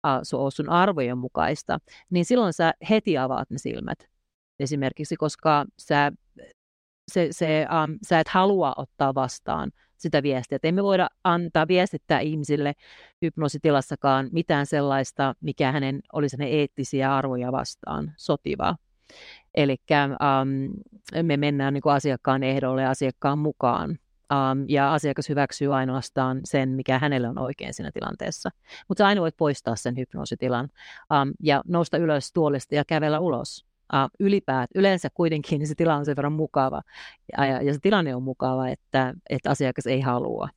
[0.07, 1.79] äh, ole sun arvojen mukaista,
[2.11, 3.99] niin silloin sä heti avaat ne silmät.
[4.61, 6.12] Esimerkiksi, koska sä,
[7.12, 10.57] se, se, ähm, sä et halua ottaa vastaan sitä viestiä.
[10.57, 12.73] Että emme voida antaa viestittää ihmisille
[13.23, 18.77] hypnoositilassakaan mitään sellaista, mikä hänen olisi ne eettisiä arvoja vastaan sotivaa.
[19.55, 20.73] Eli um,
[21.23, 23.99] me mennään niin kuin asiakkaan ehdolle asiakkaan mukaan.
[24.33, 28.51] Um, ja asiakas hyväksyy ainoastaan sen, mikä hänelle on oikein siinä tilanteessa.
[28.88, 33.66] Mutta aina voit poistaa sen hypnoositilan um, ja nousta ylös tuolista ja kävellä ulos.
[33.95, 36.83] Uh, ylipäät, yleensä kuitenkin niin se tila on sen verran mukava
[37.38, 40.49] ja, ja, ja se tilanne on mukava, että, että asiakas ei halua.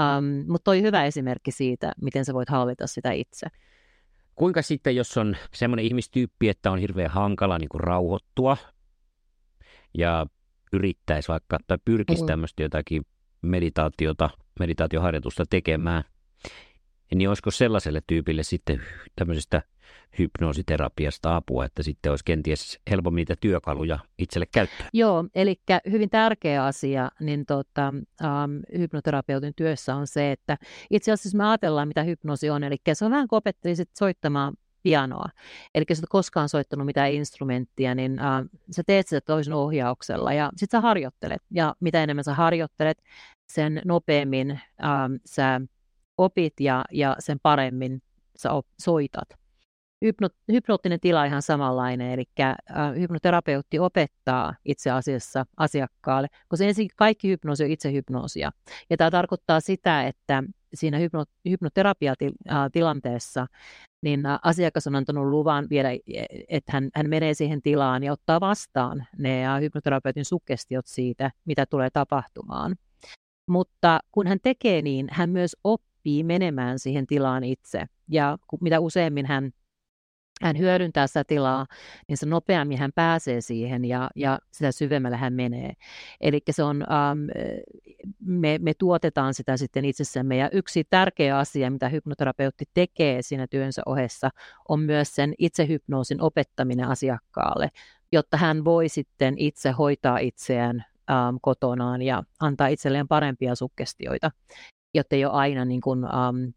[0.00, 3.46] Um, mutta toi hyvä esimerkki siitä, miten sä voit hallita sitä itse.
[4.36, 8.56] Kuinka sitten, jos on semmoinen ihmistyyppi, että on hirveän hankala niin kuin rauhoittua
[9.94, 10.26] ja
[10.72, 12.26] yrittäisi vaikka tai pyrkisi mm.
[12.26, 13.02] tämmöistä jotakin
[13.42, 16.04] meditaatiota, meditaatioharjoitusta tekemään,
[17.14, 18.82] niin olisiko sellaiselle tyypille sitten
[19.16, 19.62] tämmöisestä
[20.18, 24.88] hypnoositerapiasta apua, että sitten olisi kenties helpommin niitä työkaluja itselle käyttää?
[24.92, 30.58] Joo, eli hyvin tärkeä asia niin tota, um, hypnoterapeutin työssä on se, että
[30.90, 33.42] itse asiassa me ajatellaan, mitä hypnoosi on, eli se on vähän kuin
[33.98, 35.28] soittamaan pianoa.
[35.74, 40.50] Eli jos et koskaan soittanut mitään instrumenttia, niin uh, sä teet sitä toisen ohjauksella ja
[40.56, 41.42] sitten sä harjoittelet.
[41.50, 43.02] Ja mitä enemmän sä harjoittelet,
[43.52, 45.60] sen nopeammin uh, sä
[46.18, 48.02] opit ja, ja sen paremmin
[48.36, 49.28] sä op, soitat.
[50.04, 52.56] Hypno, hypnoottinen tila ihan samanlainen, eli äh,
[52.98, 58.50] hypnoterapeutti opettaa itse asiassa asiakkaalle, koska ensin kaikki hypnoosi on itse hypnoosia.
[58.90, 60.42] Ja tämä tarkoittaa sitä, että
[60.74, 63.46] siinä hypno, hypnoterapiatilanteessa
[64.02, 65.88] niin asiakas on antanut luvan viedä,
[66.48, 71.90] että hän, hän menee siihen tilaan ja ottaa vastaan ne hypnoterapeutin sukkestiot siitä, mitä tulee
[71.90, 72.76] tapahtumaan.
[73.48, 75.56] Mutta kun hän tekee niin, hän myös
[76.06, 77.86] oppii menemään siihen tilaan itse.
[78.08, 79.50] Ja mitä useammin hän
[80.42, 81.66] hän hyödyntää sitä tilaa,
[82.08, 85.72] niin se nopeammin hän pääsee siihen ja, ja sitä syvemmällä hän menee.
[86.20, 87.18] Eli se on, um,
[88.20, 93.82] me, me tuotetaan sitä sitten itsessämme ja yksi tärkeä asia, mitä hypnoterapeutti tekee siinä työnsä
[93.86, 94.30] ohessa,
[94.68, 97.68] on myös sen itsehypnoosin opettaminen asiakkaalle,
[98.12, 104.30] jotta hän voi sitten itse hoitaa itseään um, kotonaan ja antaa itselleen parempia sukkestioita,
[104.96, 106.52] jotta ei ole aina niin kuin, um,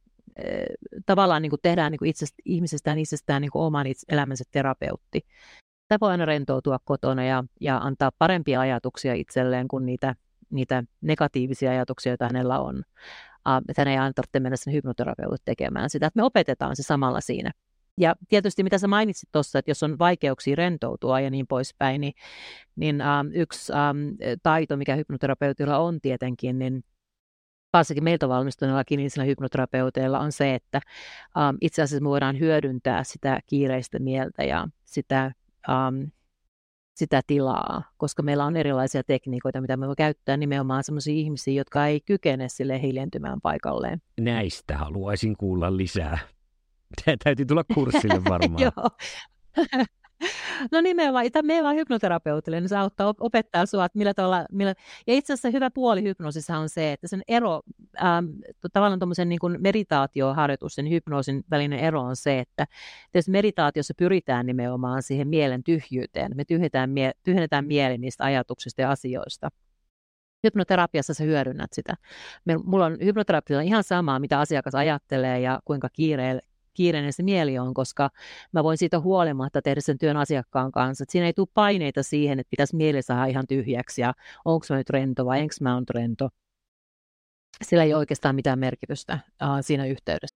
[1.05, 5.21] tavallaan niin kuin tehdään niin kuin itsestä, ihmisestään itsestään niin kuin oman itse, elämänsä terapeutti.
[5.87, 10.15] Tämä voi aina rentoutua kotona ja, ja antaa parempia ajatuksia itselleen kuin niitä,
[10.49, 12.83] niitä negatiivisia ajatuksia, joita hänellä on.
[13.69, 17.21] Että hän ei aina tarvitse mennä sen hypnoterapeutit tekemään sitä, että me opetetaan se samalla
[17.21, 17.51] siinä.
[17.97, 22.13] Ja tietysti mitä sä mainitsit tuossa, että jos on vaikeuksia rentoutua ja niin poispäin, niin,
[22.75, 26.83] niin ähm, yksi ähm, taito, mikä hypnoterapeutilla on tietenkin, niin
[27.73, 30.81] varsinkin meiltä valmistuneilla klinisillä hypnoterapeuteilla on se, että
[31.35, 35.31] um, itse asiassa me voidaan hyödyntää sitä kiireistä mieltä ja sitä,
[35.69, 36.11] um,
[36.95, 41.87] sitä tilaa, koska meillä on erilaisia tekniikoita, mitä me voi käyttää nimenomaan sellaisia ihmisiä, jotka
[41.87, 44.01] ei kykene sille hiljentymään paikalleen.
[44.21, 46.17] Näistä haluaisin kuulla lisää.
[47.23, 48.63] Täytyy tulla kurssille varmaan.
[48.63, 48.89] Joo.
[50.71, 54.73] No nimenomaan, meillä on hypnoterapeutille, niin se auttaa opettaa sinua, että millä tavalla, millä...
[55.07, 57.61] ja itse asiassa hyvä puoli hypnoosissa on se, että sen ero,
[58.03, 58.25] ähm,
[58.73, 62.67] tavallaan tuommoisen niin meditaatioharjoituksen ja hypnoosin välinen ero on se, että
[63.13, 68.91] jos meditaatiossa pyritään nimenomaan siihen mielen tyhjyyteen, me tyhjennetään, mie- tyhjennetään mieli niistä ajatuksista ja
[68.91, 69.49] asioista,
[70.43, 71.93] hypnoterapiassa sä hyödynnät sitä.
[72.63, 76.39] Mulla on hypnoterapialla ihan samaa, mitä asiakas ajattelee ja kuinka kiire,
[76.79, 78.09] kiireinen se mieli on, koska
[78.51, 81.03] mä voin siitä huolimatta tehdä sen työn asiakkaan kanssa.
[81.03, 84.13] Et siinä ei tule paineita siihen, että pitäisi mieli saada ihan tyhjäksi ja
[84.45, 86.29] onko mä nyt rento vai enkö mä on rento.
[87.61, 90.35] Sillä ei oikeastaan mitään merkitystä uh, siinä yhteydessä.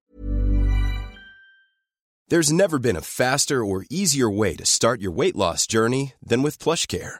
[2.33, 6.43] There's never been a faster or easier way to start your weight loss journey than
[6.43, 7.19] with PlushCare.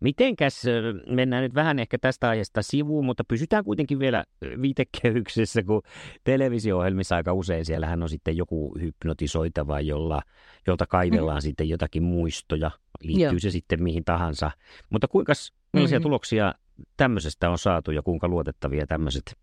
[0.00, 0.62] Mitenkäs,
[1.08, 4.24] mennään nyt vähän ehkä tästä aiheesta sivuun, mutta pysytään kuitenkin vielä
[4.62, 5.82] viitekehyksessä, kun
[6.24, 10.22] televisio-ohjelmissa aika usein siellähän on sitten joku hypnotisoitava, jolla,
[10.66, 11.42] jolta kaivellaan mm.
[11.42, 12.70] sitten jotakin muistoja,
[13.02, 13.38] liittyy Joo.
[13.38, 14.50] se sitten mihin tahansa.
[14.90, 15.32] Mutta kuinka,
[15.72, 16.02] millaisia mm-hmm.
[16.02, 16.54] tuloksia
[16.96, 19.36] tämmöisestä on saatu ja kuinka luotettavia tämmöiset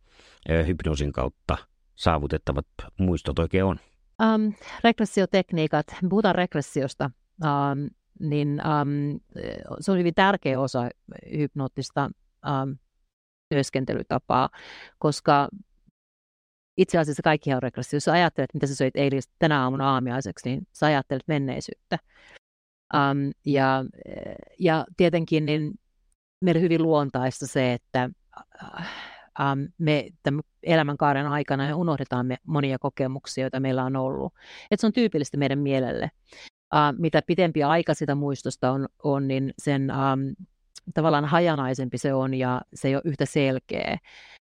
[0.67, 1.57] hypnoosin kautta
[1.95, 2.67] saavutettavat
[2.99, 3.79] muistot oikein on?
[4.35, 7.11] Um, regressiotekniikat, puhutaan regressiosta,
[7.43, 9.19] um, niin um,
[9.79, 10.89] se on hyvin tärkeä osa
[11.37, 12.09] hypnoottista
[12.47, 12.77] um,
[13.49, 14.49] työskentelytapaa,
[14.99, 15.49] koska
[16.77, 17.97] itse asiassa kaikki on regressio.
[17.97, 21.99] Jos ajattelet, mitä sä söit eilen tänä aamuna aamiaiseksi, niin sä ajattelet menneisyyttä.
[22.93, 23.85] Um, ja,
[24.59, 25.73] ja tietenkin niin
[26.41, 28.09] meille hyvin luontaista se, että
[29.39, 34.33] um, me tämän elämänkaaren aikana unohdetaan me monia kokemuksia, joita meillä on ollut.
[34.71, 36.11] Et se on tyypillistä meidän mielelle.
[36.73, 40.45] Uh, mitä pitempi aika sitä muistosta on, on niin sen um,
[40.93, 43.97] tavallaan hajanaisempi se on ja se ei ole yhtä selkeä.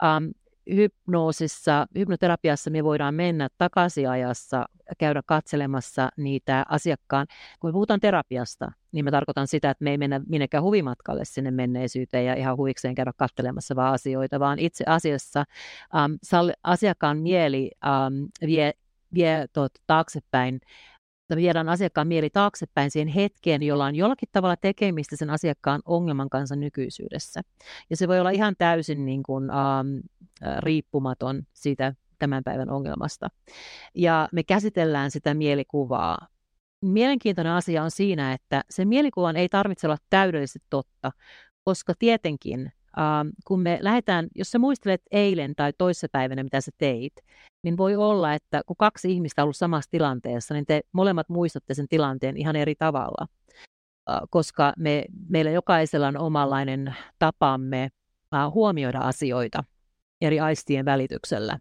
[0.03, 0.31] Um,
[0.75, 4.65] hypnoosissa, hypnoterapiassa me voidaan mennä takaisin ajassa,
[4.97, 7.27] käydä katselemassa niitä asiakkaan.
[7.59, 11.51] Kun me puhutaan terapiasta, niin mä tarkoitan sitä, että me ei mennä minnekään huvimatkalle sinne
[11.51, 15.45] menneisyyteen ja ihan huvikseen käydä katselemassa vaan asioita, vaan itse asiassa
[15.93, 18.73] um, asiakkaan mieli um, vie,
[19.13, 19.45] vie
[19.87, 20.61] taaksepäin
[21.35, 26.55] viedään asiakkaan mieli taaksepäin siihen hetkeen, jolla on jollakin tavalla tekemistä sen asiakkaan ongelman kanssa
[26.55, 27.41] nykyisyydessä.
[27.89, 29.97] Ja se voi olla ihan täysin niin kuin, ähm,
[30.59, 33.29] riippumaton siitä tämän päivän ongelmasta.
[33.95, 36.27] Ja me käsitellään sitä mielikuvaa.
[36.81, 41.11] Mielenkiintoinen asia on siinä, että se mielikuvan ei tarvitse olla täydellisesti totta,
[41.63, 47.13] koska tietenkin Uh, kun me lähdetään, jos sä muistelet eilen tai toissapäivänä, mitä sä teit,
[47.63, 51.73] niin voi olla, että kun kaksi ihmistä on ollut samassa tilanteessa, niin te molemmat muistatte
[51.73, 53.27] sen tilanteen ihan eri tavalla,
[54.09, 57.89] uh, koska me, meillä jokaisella on omanlainen tapamme
[58.35, 59.63] uh, huomioida asioita
[60.21, 61.59] eri aistien välityksellä.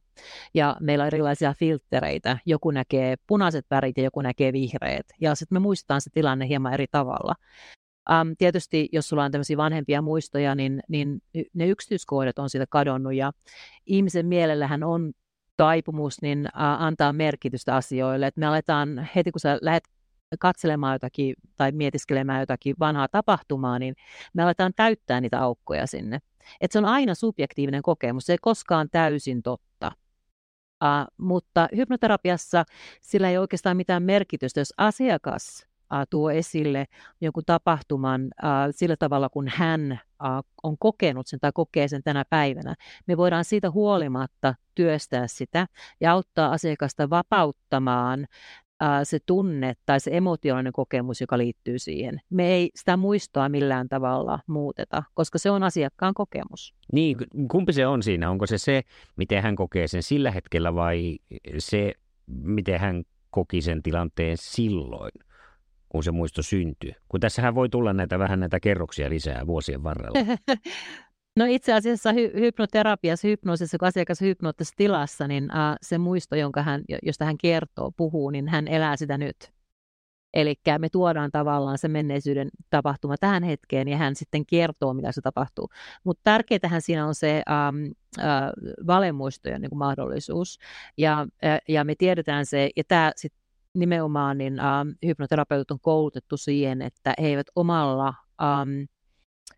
[0.54, 2.38] Ja meillä on erilaisia filtreitä.
[2.46, 5.06] Joku näkee punaiset värit ja joku näkee vihreät.
[5.20, 7.34] Ja sitten me muistetaan se tilanne hieman eri tavalla.
[8.12, 11.22] Um, tietysti, jos sulla on tämmöisiä vanhempia muistoja, niin, niin
[11.54, 13.32] ne yksityiskohdat on siitä kadonnut ja
[13.86, 15.12] ihmisen mielellähän on
[15.56, 18.26] taipumus niin uh, antaa merkitystä asioille.
[18.26, 19.84] Et me aletaan heti, kun sä lähdet
[20.40, 23.94] katselemaan jotakin tai mietiskelemään jotakin vanhaa tapahtumaa, niin
[24.34, 26.18] me aletaan täyttää niitä aukkoja sinne.
[26.60, 29.92] Et se on aina subjektiivinen kokemus, se ei koskaan täysin totta.
[30.84, 32.64] Uh, mutta hypnoterapiassa
[33.00, 36.84] sillä ei oikeastaan mitään merkitystä, jos asiakas äh, tuo esille
[37.20, 39.98] jonkun tapahtuman äh, sillä tavalla, kun hän äh,
[40.62, 42.74] on kokenut sen tai kokee sen tänä päivänä.
[43.06, 45.66] Me voidaan siitä huolimatta työstää sitä
[46.00, 48.26] ja auttaa asiakasta vapauttamaan
[49.04, 52.20] se tunne tai se emotionaalinen kokemus, joka liittyy siihen.
[52.30, 56.74] Me ei sitä muistoa millään tavalla muuteta, koska se on asiakkaan kokemus.
[56.92, 57.16] Niin,
[57.50, 58.30] kumpi se on siinä?
[58.30, 58.82] Onko se se,
[59.16, 61.18] miten hän kokee sen sillä hetkellä vai
[61.58, 61.92] se,
[62.26, 65.10] miten hän koki sen tilanteen silloin?
[65.88, 66.92] Kun se muisto syntyy?
[67.08, 70.36] Kun tässähän voi tulla näitä vähän näitä kerroksia lisää vuosien varrella.
[71.38, 76.62] No itse asiassa hy- hypnoterapiassa, hypnoosissa, kun asiakas hypnoottisessa tilassa, niin uh, se muisto, jonka
[76.62, 79.36] hän, josta hän kertoo, puhuu, niin hän elää sitä nyt.
[80.34, 85.20] Eli me tuodaan tavallaan se menneisyyden tapahtuma tähän hetkeen ja hän sitten kertoo, mitä se
[85.20, 85.68] tapahtuu.
[86.04, 90.58] Mutta tärkeintähän siinä on se um, uh, valemuistojen niin kuin mahdollisuus.
[90.96, 96.36] Ja, uh, ja me tiedetään se, ja tämä sitten nimenomaan niin, ähm, hypnoterapeutit on koulutettu
[96.36, 98.82] siihen, että he eivät omalla, ähm,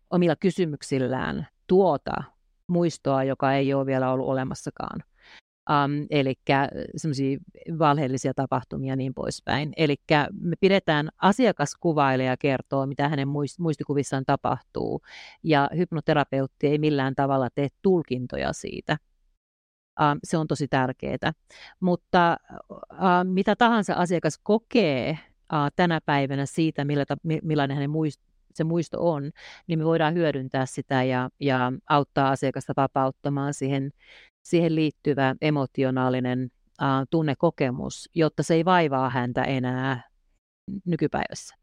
[0.09, 2.23] omilla kysymyksillään tuota
[2.67, 5.03] muistoa, joka ei ole vielä ollut olemassakaan.
[5.69, 6.33] Um, eli
[6.95, 7.37] semmoisia
[7.79, 9.73] valheellisia tapahtumia ja niin poispäin.
[9.77, 9.95] Eli
[10.39, 13.27] me pidetään asiakas kuvailee ja kertoo, mitä hänen
[13.59, 15.01] muistikuvissaan tapahtuu,
[15.43, 18.97] ja hypnoterapeutti ei millään tavalla tee tulkintoja siitä.
[20.23, 21.33] Se on tosi tärkeää.
[21.79, 22.37] Mutta
[23.23, 25.19] mitä tahansa asiakas kokee
[25.75, 27.05] tänä päivänä siitä, millä,
[27.43, 28.21] millainen hänen muist,
[28.53, 29.31] se muisto on,
[29.67, 33.91] niin me voidaan hyödyntää sitä ja, ja auttaa asiakasta vapauttamaan siihen,
[34.43, 36.51] siihen liittyvä emotionaalinen
[36.81, 40.03] uh, tunnekokemus, jotta se ei vaivaa häntä enää
[40.85, 41.55] nykypäivässä.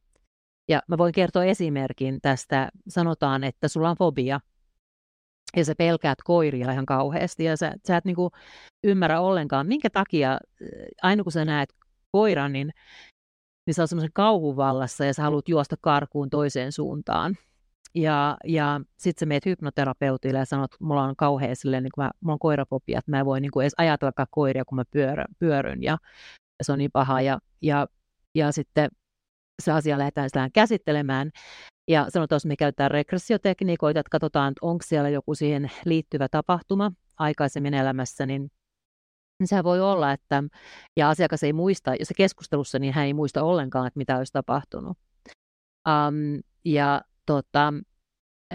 [0.68, 2.68] Ja mä voin kertoa esimerkin tästä.
[2.88, 4.40] Sanotaan, että sulla on fobia
[5.56, 8.30] ja sä pelkäät koiria ihan kauheasti ja sä, sä et niinku
[8.84, 10.38] ymmärrä ollenkaan, minkä takia äh,
[11.02, 11.74] aina kun sä näet
[12.12, 12.72] koiran, niin,
[13.66, 17.36] niin sä oot semmoisen kauhun vallassa ja sä haluat juosta karkuun toiseen suuntaan.
[17.94, 22.11] Ja, ja sitten sä meet hypnoterapeutille ja sanot, että mulla on kauhean silleen, niin mä,
[22.20, 25.82] mulla on koirafobia, että mä en voi niin edes ajatella koiria, kun mä pyörän, pyöryn
[25.82, 25.99] ja,
[26.59, 27.20] ja se on niin paha.
[27.20, 27.86] Ja, ja,
[28.34, 28.90] ja sitten
[29.62, 31.30] se asia lähdetään käsittelemään.
[31.89, 36.93] Ja sanotaan, jos me käytetään regressiotekniikoita, että katsotaan, että onko siellä joku siihen liittyvä tapahtuma
[37.18, 38.51] aikaisemmin elämässä, niin
[39.41, 40.45] niin sehän voi olla, että
[40.97, 44.32] ja asiakas ei muista, jos se keskustelussa, niin hän ei muista ollenkaan, että mitä olisi
[44.32, 44.99] tapahtunut.
[45.89, 47.72] Um, ja tota,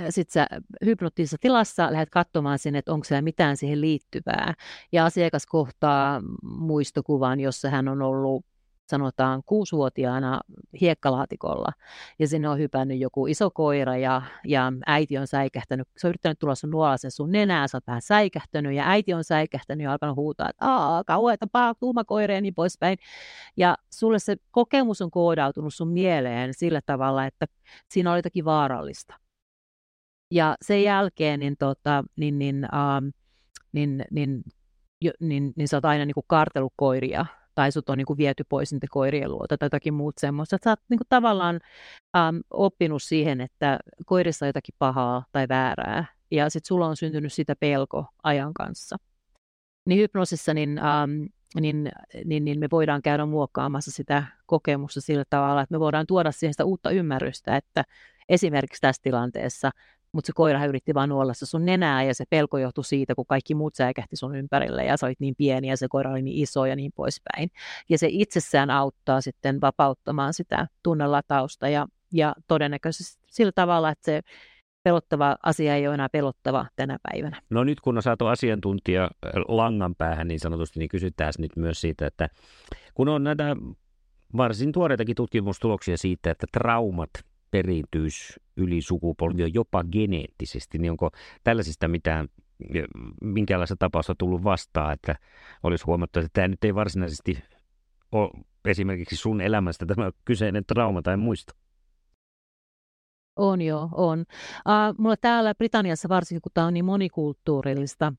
[0.10, 0.48] sitten sä
[0.86, 4.54] hypnoottisessa tilassa lähdet katsomaan sinne, että onko siellä mitään siihen liittyvää.
[4.92, 8.46] Ja asiakas kohtaa muistokuvan, jossa hän on ollut
[8.90, 10.42] sanotaan kuusivuotiaana
[10.82, 11.72] hiekkalaatikolla
[12.20, 16.40] ja sinne on hypännyt joku iso koira ja, ja äiti on säikähtänyt, se on yrittänyt
[16.40, 20.16] tulla sun nuolasen sun nenää, sä oot vähän säikähtänyt ja äiti on säikähtänyt ja alkanut
[20.16, 22.98] huutaa, että aah, kauheita paa, tuuma koira ja niin poispäin.
[23.58, 27.46] Ja sulle se kokemus on koodautunut sun mieleen sillä tavalla, että
[27.90, 29.14] siinä oli jotakin vaarallista.
[30.32, 33.08] Ja sen jälkeen niin, tota, niin, niin, ähm,
[33.72, 34.44] niin, niin,
[35.02, 37.26] niin, niin, niin sä oot aina niin kuin kaartellut koiria
[37.56, 40.58] tai sut on niin kuin viety pois niiden koirien luota tai jotakin muut semmoista.
[40.64, 41.60] Sä oot niin kuin tavallaan
[42.18, 47.34] äm, oppinut siihen, että koirissa on jotakin pahaa tai väärää ja sitten sulla on syntynyt
[47.34, 48.98] sitä pelko ajan kanssa.
[49.86, 51.28] Niin hypnoosissa niin, äm,
[51.60, 51.92] niin,
[52.26, 56.54] niin, niin me voidaan käydä muokkaamassa sitä kokemusta sillä tavalla, että me voidaan tuoda siihen
[56.54, 57.84] sitä uutta ymmärrystä, että
[58.30, 59.72] esimerkiksi tässä tilanteessa
[60.14, 63.56] mutta se koira yritti vaan nuolla sun nenää ja se pelko johtui siitä, kun kaikki
[63.56, 66.66] muut säikähti sun ympärille ja sä olit niin pieni ja se koira oli niin iso
[66.66, 67.50] ja niin poispäin.
[67.90, 74.22] Ja se itsessään auttaa sitten vapauttamaan sitä tunnelatausta ja, ja todennäköisesti sillä tavalla, että se
[74.84, 77.42] pelottava asia ei ole enää pelottava tänä päivänä.
[77.50, 79.12] No nyt kun on saatu asiantuntija
[79.48, 82.30] langan päähän niin sanotusti, niin kysytään nyt myös siitä, että
[82.94, 83.56] kun on näitä
[84.38, 87.10] varsin tuoreitakin tutkimustuloksia siitä, että traumat
[87.54, 91.10] periytyisi yli sukupolvia jopa geneettisesti, niin onko
[91.44, 92.28] tällaisista mitään
[93.22, 95.16] minkälaista tapausta tullut vastaan, että
[95.64, 97.44] olisi huomattu, että tämä nyt ei varsinaisesti
[98.12, 98.32] ole
[98.66, 101.54] esimerkiksi sun elämästä tämä kyseinen trauma tai muisto?
[103.36, 104.20] On joo, on.
[104.20, 108.14] Uh, mulla täällä Britanniassa varsinkin, kun tämä on niin monikulttuurillista,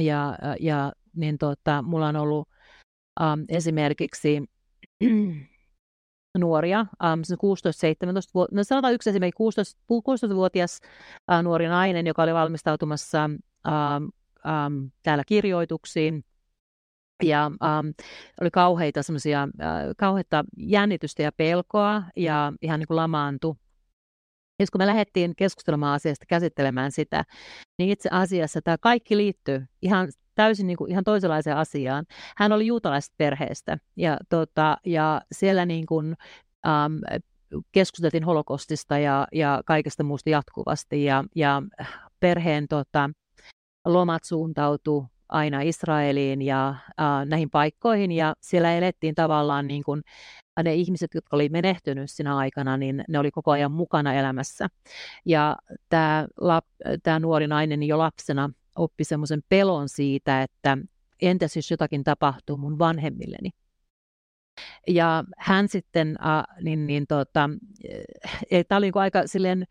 [0.00, 2.48] ja, ja niin tota, mulla on ollut
[3.20, 4.42] um, esimerkiksi
[6.38, 10.80] nuoria, um, 16-17, no sanotaan yksi esimerkki, 16, 16-vuotias
[11.32, 16.24] uh, nuori nainen, joka oli valmistautumassa um, um, täällä kirjoituksiin,
[17.22, 17.94] ja um,
[18.40, 23.54] oli kauheita semmoisia, uh, kauheita jännitystä ja pelkoa, ja ihan niin kuin lamaantui.
[24.58, 27.24] Ja kun me lähdettiin keskustelemaan asiasta, käsittelemään sitä,
[27.78, 32.04] niin itse asiassa tämä kaikki liittyy ihan täysin niin kuin ihan toisenlaiseen asiaan.
[32.36, 36.16] Hän oli juutalaisesta perheestä ja, tota, ja siellä niin kuin,
[36.66, 37.22] äm,
[37.72, 41.62] keskusteltiin holokostista ja, ja kaikesta muusta jatkuvasti ja, ja
[42.20, 43.10] perheen tota,
[43.84, 50.02] lomat suuntautu aina Israeliin ja äh, näihin paikkoihin ja siellä elettiin tavallaan niin kuin
[50.62, 54.68] ne ihmiset, jotka oli menehtynyt siinä aikana, niin ne oli koko ajan mukana elämässä.
[55.24, 55.56] Ja
[55.88, 56.64] tämä, lap,
[57.02, 60.78] tämä nuori nainen jo lapsena oppi semmoisen pelon siitä, että
[61.22, 63.50] entäs jos jotakin tapahtuu mun vanhemmilleni.
[64.88, 67.50] Ja hän sitten, äh, niin, niin tota,
[68.52, 69.64] äh, tämä oli niin aika silleen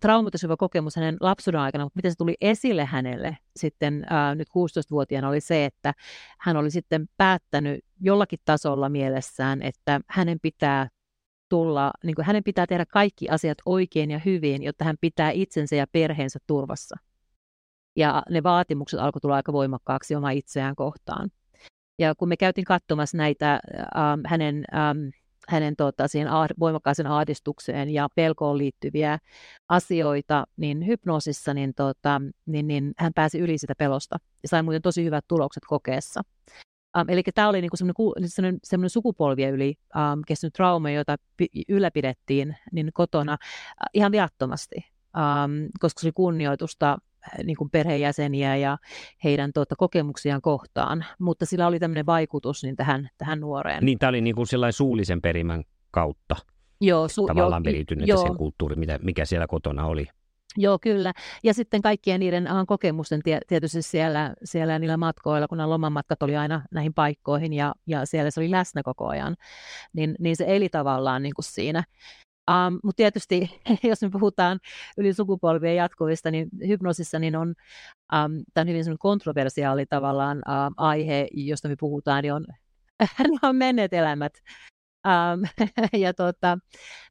[0.00, 5.28] traumatisoiva kokemus hänen lapsuuden aikana, mutta miten se tuli esille hänelle sitten äh, nyt 16-vuotiaana
[5.28, 5.94] oli se, että
[6.38, 10.88] hän oli sitten päättänyt jollakin tasolla mielessään, että hänen pitää
[11.48, 15.76] tulla, niin kuin hänen pitää tehdä kaikki asiat oikein ja hyvin, jotta hän pitää itsensä
[15.76, 16.96] ja perheensä turvassa.
[17.96, 21.30] Ja ne vaatimukset alkoi tulla aika voimakkaaksi oma itseään kohtaan.
[21.98, 23.60] Ja kun me käytiin katsomassa näitä
[23.96, 24.98] ähm, hänen, ähm,
[25.48, 29.18] hänen tota, siihen aad, voimakkaaseen ahdistukseen ja pelkoon liittyviä
[29.68, 34.82] asioita, niin hypnoosissa niin, tota, niin, niin hän pääsi yli sitä pelosta ja sai muuten
[34.82, 36.20] tosi hyvät tulokset kokeessa.
[36.98, 41.16] Um, eli tämä oli niinku semmoinen, semmoinen sukupolvia yli um, kestänyt trauma, jota
[41.68, 44.76] ylläpidettiin niin kotona uh, ihan viattomasti,
[45.16, 46.98] um, koska se oli kunnioitusta
[47.44, 48.78] niin kuin perheenjäseniä ja
[49.24, 53.84] heidän tuota, kokemuksiaan kohtaan, mutta sillä oli tämmöinen vaikutus niin tähän, tähän nuoreen.
[53.84, 56.36] Niin, tämä oli niin kuin sellainen suullisen perimän kautta
[56.80, 60.06] joo, su- tavallaan periytynyt sen kulttuuri, mitä, mikä siellä kotona oli.
[60.58, 61.12] Joo, kyllä.
[61.44, 66.36] Ja sitten kaikkien niiden ahan kokemusten tietysti siellä, siellä niillä matkoilla, kun nämä lomamatkat oli
[66.36, 69.36] aina näihin paikkoihin ja, ja siellä se oli läsnä koko ajan,
[69.92, 71.84] niin, niin se eli tavallaan niin kuin siinä.
[72.50, 74.60] Um, Mutta tietysti, jos me puhutaan
[74.98, 81.28] yli sukupolvien jatkuvista, niin hypnoosissa niin on, um, tämä on hyvin kontroversiaali tavallaan um, aihe,
[81.32, 82.46] josta me puhutaan, niin on,
[83.42, 84.32] on menneet elämät.
[85.06, 85.66] Um,
[86.04, 86.58] ja, tota,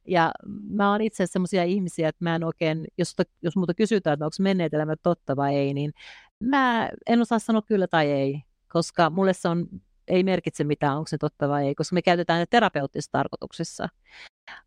[0.08, 0.32] ja
[0.68, 4.36] mä oon itse semmoisia ihmisiä, että mä en oikein, jos, jos muuta kysytään, että onko
[4.40, 5.92] menneet elämät totta vai ei, niin
[6.40, 9.68] mä en osaa sanoa kyllä tai ei, koska mulle se on
[10.08, 13.88] ei merkitse mitään, onko se totta vai ei, koska me käytetään ne terapeuttisessa tarkoituksessa.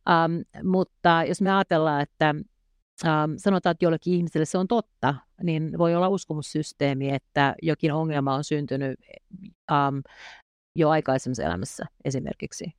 [0.09, 2.35] Um, mutta jos me ajatellaan, että
[3.05, 8.35] um, sanotaan, että jollekin ihmiselle se on totta, niin voi olla uskomussysteemi, että jokin ongelma
[8.35, 8.99] on syntynyt
[9.71, 10.03] um,
[10.75, 12.73] jo aikaisemmassa elämässä esimerkiksi.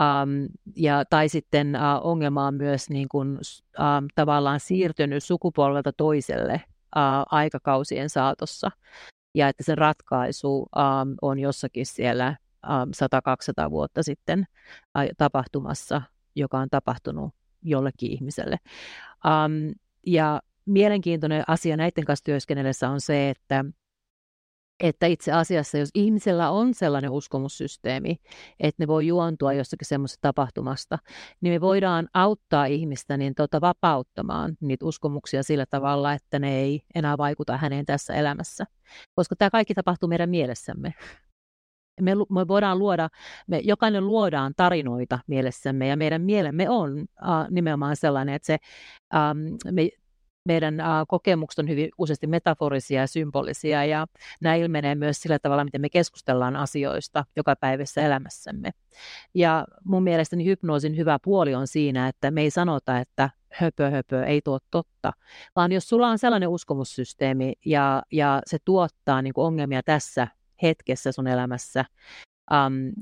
[0.00, 6.62] Um, ja, tai sitten uh, ongelma on myös niin kuin, um, tavallaan siirtynyt sukupolvelta toiselle
[6.96, 8.70] uh, aikakausien saatossa.
[9.34, 12.36] Ja että sen ratkaisu um, on jossakin siellä
[12.68, 12.90] um,
[13.66, 14.46] 100-200 vuotta sitten
[14.98, 16.02] uh, tapahtumassa,
[16.36, 18.56] joka on tapahtunut jollekin ihmiselle.
[19.24, 19.74] Um,
[20.06, 23.64] ja mielenkiintoinen asia näiden kanssa työskennellessä on se, että
[24.80, 28.16] että itse asiassa, jos ihmisellä on sellainen uskomussysteemi,
[28.60, 30.98] että ne voi juontua jostakin semmoisesta tapahtumasta,
[31.40, 36.80] niin me voidaan auttaa ihmistä niin tota, vapauttamaan niitä uskomuksia sillä tavalla, että ne ei
[36.94, 38.64] enää vaikuta häneen tässä elämässä.
[39.14, 40.94] Koska tämä kaikki tapahtuu meidän mielessämme.
[42.00, 43.08] Me, me voidaan luoda,
[43.46, 48.56] me jokainen luodaan tarinoita mielessämme ja meidän mielemme on uh, nimenomaan sellainen, että se,
[49.14, 49.88] um, me
[50.48, 50.74] meidän
[51.08, 54.06] kokemukset on hyvin useasti metaforisia ja symbolisia ja
[54.40, 58.70] nämä ilmenee myös sillä tavalla, miten me keskustellaan asioista joka päivässä elämässämme.
[59.34, 64.24] Ja mun mielestäni hypnoosin hyvä puoli on siinä, että me ei sanota, että höpö höpö,
[64.24, 65.12] ei tuo totta,
[65.56, 70.28] vaan jos sulla on sellainen uskomussysteemi ja, ja se tuottaa niin ongelmia tässä
[70.62, 71.84] hetkessä sun elämässä,
[72.50, 72.92] um,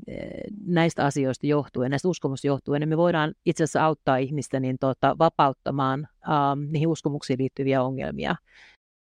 [0.65, 5.15] näistä asioista johtuen, näistä uskomusta johtuen, niin me voidaan itse asiassa auttaa ihmistä niin tota,
[5.19, 8.35] vapauttamaan um, niihin uskomuksiin liittyviä ongelmia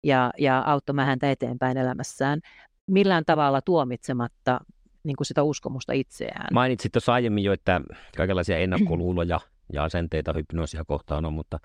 [0.05, 2.41] ja, ja auttamaan häntä eteenpäin elämässään
[2.87, 4.61] millään tavalla tuomitsematta
[5.05, 6.49] niin kuin sitä uskomusta itseään.
[6.53, 7.81] Mainitsit tuossa aiemmin jo, että
[8.17, 9.41] kaikenlaisia ennakkoluuloja
[9.73, 11.59] ja asenteita hypnoosia kohtaan on, mutta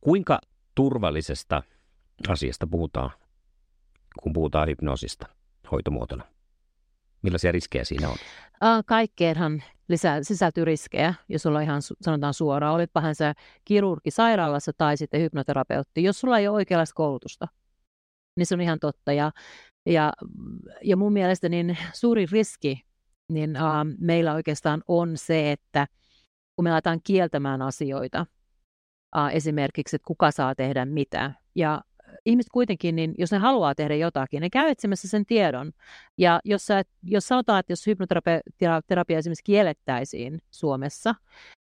[0.00, 0.38] kuinka
[0.74, 1.62] turvallisesta
[2.28, 3.10] asiasta puhutaan,
[4.22, 5.26] kun puhutaan hypnoosista
[5.72, 6.24] hoitomuotona?
[7.26, 8.16] Millaisia riskejä siinä on?
[8.86, 15.20] Kaikkeenhan lisää, sisältyy riskejä, jos sulla ihan sanotaan suoraan, olitpahan sä kirurgi sairaalassa tai sitten
[15.20, 16.02] hypnoterapeutti.
[16.02, 17.48] Jos sulla ei ole oikeanlaista koulutusta,
[18.36, 19.12] niin se on ihan totta.
[19.12, 19.32] Ja,
[19.86, 20.12] ja,
[20.84, 22.84] ja mun mielestä niin suuri riski
[23.32, 25.86] niin, uh, meillä oikeastaan on se, että
[26.56, 28.26] kun me aletaan kieltämään asioita,
[29.16, 31.80] uh, esimerkiksi, että kuka saa tehdä mitä, ja
[32.26, 35.72] ihmiset kuitenkin, niin jos ne haluaa tehdä jotakin, ne käy etsimässä sen tiedon.
[36.18, 41.14] Ja jos, sä, jos sanotaan, että jos hypnoterapia esimerkiksi kiellettäisiin Suomessa,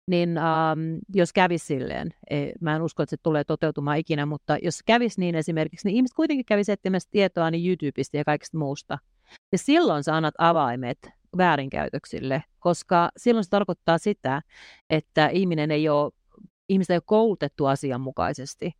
[0.09, 4.56] niin ähm, jos kävisi silleen, ei, mä en usko, että se tulee toteutumaan ikinä, mutta
[4.62, 8.98] jos kävisi niin esimerkiksi, niin ihmiset kuitenkin kävisi etsimässä tietoa niin YouTubesta ja kaikesta muusta.
[9.52, 10.98] Ja silloin sä annat avaimet
[11.36, 14.42] väärinkäytöksille, koska silloin se tarkoittaa sitä,
[14.90, 16.12] että ihminen ei ole,
[16.68, 18.72] ihmistä ei ole koulutettu asianmukaisesti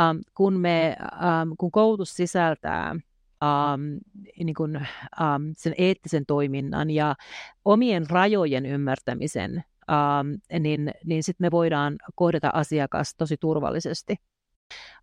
[0.00, 3.80] um, kun, me, um, kun koulutus sisältää um,
[4.38, 7.14] niin kuin, um, sen eettisen toiminnan ja
[7.64, 14.16] omien rajojen ymmärtämisen, um, niin, niin sitten me voidaan kohdata asiakas tosi turvallisesti.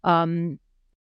[0.07, 0.57] Um,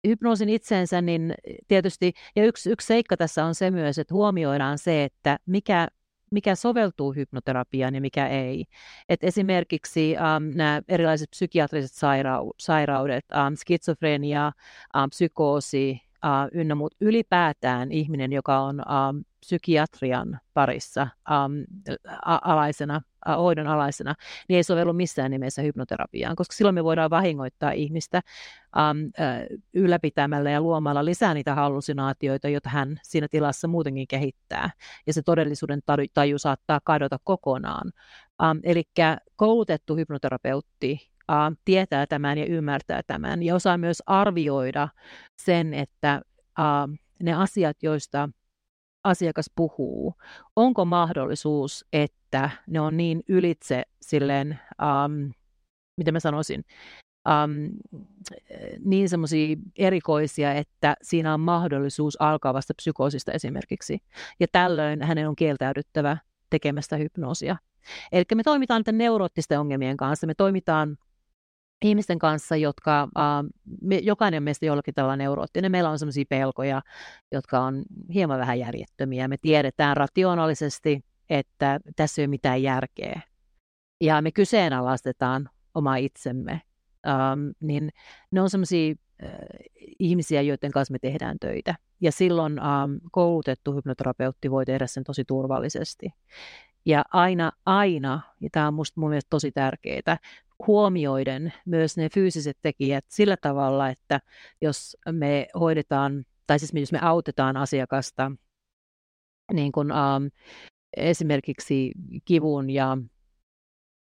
[0.08, 1.34] hypnoosin itseensä, niin
[1.68, 5.88] tietysti, ja yksi, yksi seikka tässä on se myös, että huomioidaan se, että mikä
[6.36, 8.66] mikä soveltuu hypnoterapiaan ja mikä ei.
[9.10, 14.52] Et esimerkiksi um, nämä erilaiset psykiatriset sairau- sairaudet, um, skitsofrenia,
[14.98, 21.66] um, psykoosi uh, ynnä muut, ylipäätään ihminen, joka on um, psykiatrian parissa um,
[22.26, 23.02] alaisena, uh,
[23.38, 24.16] hoidon alaisena,
[24.50, 28.22] niin ei sovellu missään nimessä hypnoterapiaan, koska silloin me voidaan vahingoittaa ihmistä
[28.76, 34.70] um, uh, ylläpitämällä ja luomalla lisää niitä hallusinaatioita, joita hän siinä tilassa muutenkin kehittää.
[35.08, 35.80] Ja se todellisuuden
[36.14, 37.92] taju saattaa kadota kokonaan.
[38.44, 38.84] Um, eli
[39.36, 44.88] koulutettu hypnoterapeutti uh, tietää tämän ja ymmärtää tämän ja osaa myös arvioida
[45.38, 46.22] sen, että
[46.60, 48.30] uh, ne asiat, joista
[49.06, 50.14] asiakas puhuu,
[50.56, 55.32] onko mahdollisuus, että ne on niin ylitse silleen, um,
[55.98, 56.66] miten mä sanoisin,
[57.28, 57.78] um,
[58.86, 64.00] niin semmoisia erikoisia, että siinä on mahdollisuus alkavasta psykoosista esimerkiksi.
[64.40, 66.18] Ja tällöin hänen on kieltäydyttävä
[66.50, 67.56] tekemästä hypnoosia.
[68.12, 70.98] Eli me toimitaan näiden neuroottisten ongelmien kanssa, me toimitaan
[71.86, 73.50] ihmisten kanssa, jotka, uh,
[73.82, 75.72] me, jokainen meistä jollakin tavalla neuroottinen.
[75.72, 76.82] Meillä on sellaisia pelkoja,
[77.32, 77.84] jotka on
[78.14, 79.28] hieman vähän järjettömiä.
[79.28, 83.22] Me tiedetään rationaalisesti, että tässä ei ole mitään järkeä.
[84.02, 86.62] Ja me kyseenalaistetaan oma itsemme.
[87.08, 87.90] Um, niin
[88.32, 89.30] ne on sellaisia uh,
[90.00, 91.76] ihmisiä, joiden kanssa me tehdään töitä.
[92.02, 96.10] Ja silloin um, koulutettu hypnoterapeutti voi tehdä sen tosi turvallisesti.
[96.86, 100.18] Ja aina, aina, ja tämä on minusta mun mielestä tosi tärkeää,
[100.68, 104.20] huomioiden myös ne fyysiset tekijät sillä tavalla, että
[104.62, 108.32] jos me hoidetaan, tai siis jos me autetaan asiakasta
[109.54, 110.30] niin kuin, um,
[110.98, 111.92] esimerkiksi
[112.26, 112.98] kivun ja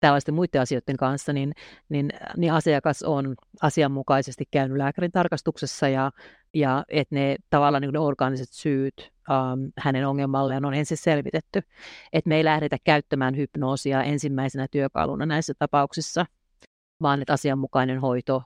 [0.00, 1.52] tällaisten muiden asioiden kanssa, niin,
[1.88, 6.12] niin, niin asiakas on asianmukaisesti käynyt lääkärin tarkastuksessa ja,
[6.54, 11.62] ja että ne tavallaan niin ne orgaaniset syyt um, hänen ongelmalleen on ensin selvitetty.
[12.12, 16.26] Että me ei lähdetä käyttämään hypnoosia ensimmäisenä työkaluna näissä tapauksissa,
[17.02, 18.42] vaan että asianmukainen hoito uh,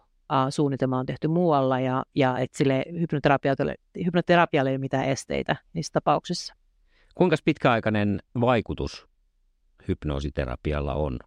[0.50, 3.74] suunnitelma on tehty muualla ja, ja että sille hypnoterapialle,
[4.04, 6.54] hypnoterapialle ei ole mitään esteitä niissä tapauksissa.
[7.14, 9.06] Kuinka pitkäaikainen vaikutus
[9.88, 11.18] hypnoositerapialla on?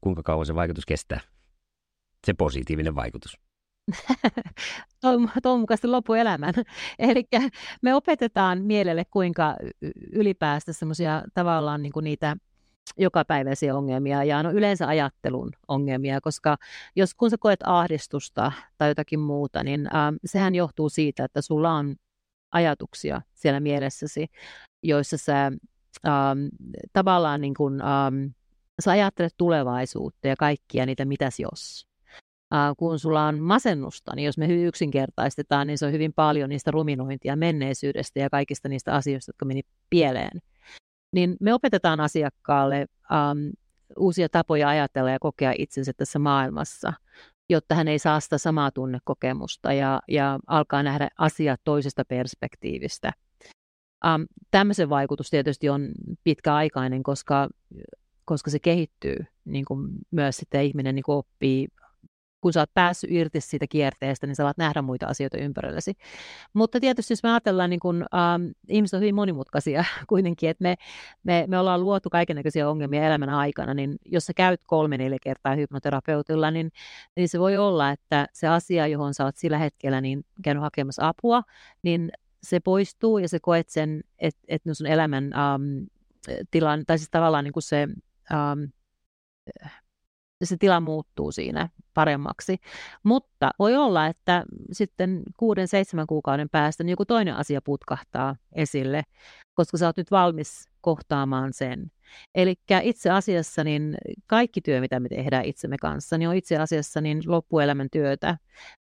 [0.00, 1.20] Kuinka kauan se vaikutus kestää?
[2.26, 3.38] Se positiivinen vaikutus.
[5.42, 6.54] Tuon mukaisesti loppuelämän.
[6.98, 7.24] Eli
[7.82, 9.56] me opetetaan mielelle, kuinka
[10.12, 12.36] ylipäästä semmoisia tavallaan niin kuin niitä
[12.98, 16.56] jokapäiväisiä ongelmia ja no yleensä ajattelun ongelmia, koska
[16.96, 21.72] jos kun sä koet ahdistusta tai jotakin muuta, niin ähm, sehän johtuu siitä, että sulla
[21.72, 21.96] on
[22.52, 24.26] ajatuksia siellä mielessäsi,
[24.82, 26.38] joissa sä ähm,
[26.92, 27.80] tavallaan niin kuin,
[28.80, 31.86] sä ajattelet tulevaisuutta ja kaikkia niitä mitäs jos.
[32.54, 36.48] Äh, kun sulla on masennusta, niin jos me hyvin yksinkertaistetaan, niin se on hyvin paljon
[36.48, 40.42] niistä ruminointia menneisyydestä ja kaikista niistä asioista, jotka meni pieleen.
[41.12, 43.38] Niin me opetetaan asiakkaalle ähm,
[43.98, 46.92] uusia tapoja ajatella ja kokea itsensä tässä maailmassa,
[47.50, 53.12] jotta hän ei saa sitä samaa tunnekokemusta ja, ja alkaa nähdä asiat toisesta perspektiivistä.
[54.06, 55.88] Um, tämmöisen vaikutus tietysti on
[56.24, 57.48] pitkäaikainen, koska,
[58.34, 61.68] koska se kehittyy, niin kuin myös sitten ihminen niin kuin oppii
[62.40, 65.94] kun sä oot päässyt irti siitä kierteestä, niin sä alat nähdä muita asioita ympärilläsi.
[66.52, 70.74] Mutta tietysti jos me ajatellaan, niin kun, ähm, ihmiset on hyvin monimutkaisia kuitenkin, että me,
[71.22, 75.54] me, me ollaan luotu kaikenlaisia ongelmia elämän aikana, niin jos sä käyt kolme neljä kertaa
[75.54, 76.70] hypnoterapeutilla, niin,
[77.16, 81.08] niin se voi olla, että se asia, johon sä oot sillä hetkellä niin käynyt hakemassa
[81.08, 81.42] apua,
[81.82, 82.12] niin
[82.42, 85.62] se poistuu ja se koet sen, että, että sun elämän ähm,
[86.50, 87.88] tilan, tai siis tavallaan niin kuin se
[88.32, 88.60] ähm,
[90.44, 92.56] se tila muuttuu siinä paremmaksi.
[93.02, 99.02] Mutta voi olla, että sitten kuuden, seitsemän kuukauden päästä niin joku toinen asia putkahtaa esille,
[99.54, 101.90] koska sä oot nyt valmis kohtaamaan sen.
[102.34, 103.94] Eli itse asiassa niin
[104.26, 108.38] kaikki työ, mitä me tehdään itsemme kanssa, niin on itse asiassa niin loppuelämän työtä,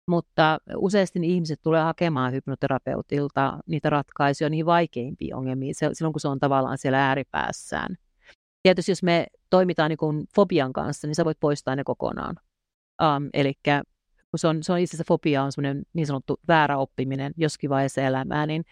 [0.07, 6.27] mutta useasti niin ihmiset tulee hakemaan hypnoterapeutilta niitä ratkaisuja niihin vaikeimpiin ongelmiin, silloin kun se
[6.27, 7.97] on tavallaan siellä ääripäässään.
[8.63, 12.35] Tietysti jos me toimitaan niin fobian kanssa, niin sä voit poistaa ne kokonaan.
[13.01, 13.53] Um, eli
[14.31, 17.69] kun se on, se on itse asiassa fobia on semmoinen niin sanottu väärä oppiminen joskin
[17.69, 18.63] vaiheessa elämää, niin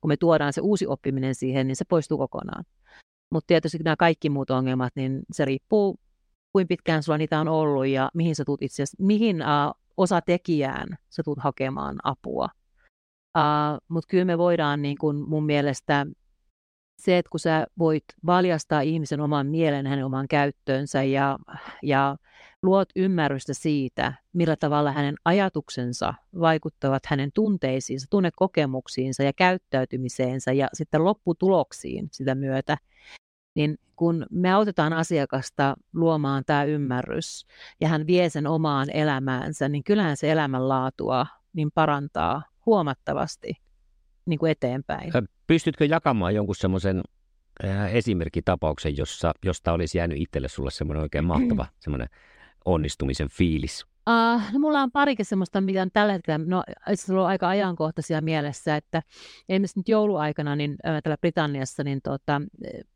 [0.00, 2.64] kun me tuodaan se uusi oppiminen siihen, niin se poistuu kokonaan.
[3.30, 6.00] Mutta tietysti nämä kaikki muut ongelmat, niin se riippuu,
[6.52, 10.20] kuinka pitkään sulla niitä on ollut ja mihin sä tulet itse asiassa, mihin uh, osa
[10.20, 12.48] tekijään sä tulet hakemaan apua.
[13.38, 16.06] Uh, Mutta kyllä me voidaan niin kun mun mielestä
[16.98, 21.38] se, että kun sä voit valjastaa ihmisen oman mielen hänen omaan käyttöönsä ja,
[21.82, 22.16] ja
[22.62, 31.04] luot ymmärrystä siitä, millä tavalla hänen ajatuksensa vaikuttavat hänen tunteisiinsa, tunnekokemuksiinsa ja käyttäytymiseensä ja sitten
[31.04, 32.78] lopputuloksiin sitä myötä,
[33.54, 37.46] niin kun me autetaan asiakasta luomaan tämä ymmärrys
[37.80, 43.65] ja hän vie sen omaan elämäänsä, niin kyllähän se elämänlaatua niin parantaa huomattavasti
[44.26, 45.12] niin kuin eteenpäin.
[45.46, 47.02] Pystytkö jakamaan jonkun semmoisen
[47.92, 52.08] esimerkkitapauksen, jossa, josta olisi jäänyt itselle sulle semmoinen oikein mahtava semmoinen
[52.64, 53.86] onnistumisen fiilis?
[54.10, 58.20] Uh, no mulla on parikin semmoista, mitä on tällä hetkellä, no itse on aikka ajankohtaisia
[58.20, 59.02] mielessä, että
[59.48, 62.42] esimerkiksi nyt jouluaikana niin, äh, täällä Britanniassa, niin tota,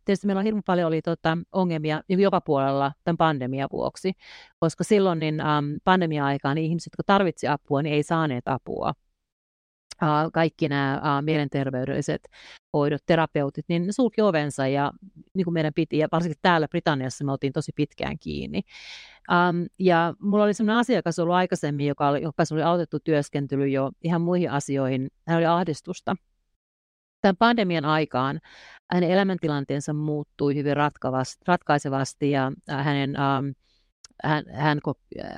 [0.05, 4.12] tietysti meillä on hirveän paljon oli, tota, ongelmia joka puolella tämän pandemian vuoksi,
[4.61, 8.93] koska silloin niin, um, pandemia-aikaan niin ihmiset, jotka tarvitsivat apua, niin ei saaneet apua
[10.33, 12.29] kaikki nämä mielenterveydelliset
[12.73, 14.93] hoidot, terapeutit, niin ne sulki ovensa ja
[15.35, 18.63] niin kuin meidän piti, ja varsinkin täällä Britanniassa me oltiin tosi pitkään kiinni.
[19.31, 23.91] Um, ja mulla oli sellainen asiakas ollut aikaisemmin, joka oli, joka oli autettu työskentely jo
[24.03, 25.09] ihan muihin asioihin.
[25.29, 26.17] Hän oli ahdistusta.
[27.21, 28.41] Tämän pandemian aikaan
[28.93, 30.75] hänen elämäntilanteensa muuttui hyvin
[31.47, 33.55] ratkaisevasti ja hänen um,
[34.25, 34.81] hän, hän,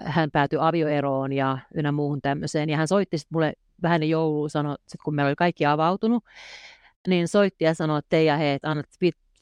[0.04, 2.68] hän päätyi avioeroon ja ynnä muuhun tämmöiseen.
[2.68, 3.52] Ja hän soitti sitten mulle
[3.82, 6.24] vähän jouluun, sanoi, sit kun meillä oli kaikki avautunut,
[7.08, 8.86] niin soitti ja sanoi, että Teija, hei, että annat,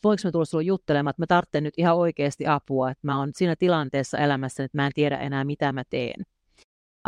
[0.05, 3.31] voinko mä tulla sinulle juttelemaan, että mä tarvitsen nyt ihan oikeasti apua, että mä oon
[3.35, 6.27] siinä tilanteessa elämässä, että mä en tiedä enää, mitä mä teen.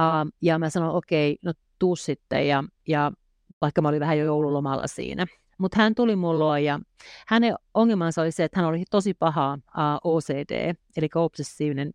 [0.01, 3.13] Uh, ja mä sanoin, okei, okay, no tuu sitten, ja, ja
[3.61, 5.27] vaikka mä olin vähän jo joululomalla siinä.
[5.59, 6.81] Mutta hän tuli mulle ja
[7.27, 11.93] hänen ongelmansa oli se, että hän oli tosi paha uh, OCD, eli obsessiivinen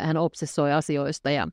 [0.00, 1.48] Hän obsessoi asioista ja,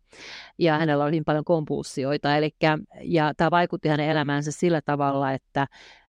[0.57, 2.37] ja hänellä oli hyvin paljon kompulsioita.
[2.37, 5.67] Elikkä, ja tämä vaikutti hänen elämäänsä sillä tavalla, että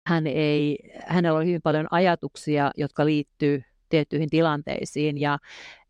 [0.07, 5.20] hän ei, hänellä oli hyvin paljon ajatuksia, jotka liittyy tiettyihin tilanteisiin.
[5.20, 5.39] Ja,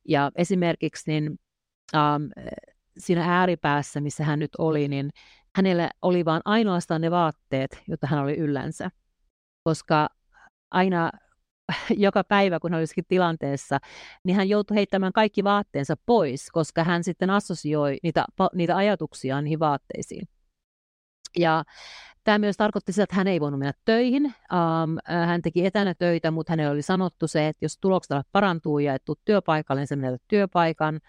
[0.08, 1.38] ja esimerkiksi niin,
[1.94, 2.30] um,
[2.98, 5.10] siinä ääripäässä, missä hän nyt oli, niin
[5.56, 8.90] hänellä oli vain ainoastaan ne vaatteet, joita hän oli yllänsä.
[9.64, 10.08] Koska
[10.70, 11.10] aina
[12.06, 13.78] joka päivä, kun hän olisikin tilanteessa,
[14.24, 19.60] niin hän joutui heittämään kaikki vaatteensa pois, koska hän sitten assosioi niitä, niitä ajatuksia niihin
[19.60, 20.28] vaatteisiin.
[21.38, 21.64] Ja
[22.28, 24.24] Tämä myös tarkoitti sitä, että hän ei voinut mennä töihin.
[24.24, 24.96] Um,
[25.26, 29.02] hän teki etänä töitä, mutta hänelle oli sanottu se, että jos tulokset parantuu ja et
[29.24, 31.00] työpaikalle, niin se menee työpaikan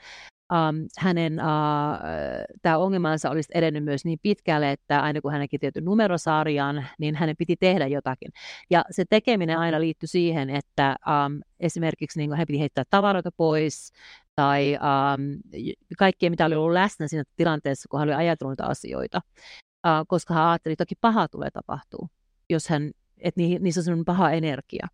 [0.54, 5.60] um, hänen uh, tämä ongelmansa olisi edennyt myös niin pitkälle, että aina kun hän näki
[5.60, 8.32] tietyn numerosarjan, niin hänen piti tehdä jotakin.
[8.70, 13.92] Ja se tekeminen aina liittyi siihen, että um, esimerkiksi niin hän piti heittää tavaroita pois,
[14.36, 15.40] tai um,
[15.98, 19.22] kaikkea, mitä oli ollut läsnä siinä tilanteessa, kun hän oli ajatellut asioita.
[19.88, 22.10] Uh, koska hän ajatteli, että toki paha tulee tapahtuu,
[22.50, 24.88] jos hän, että niissä on sellainen paha energia.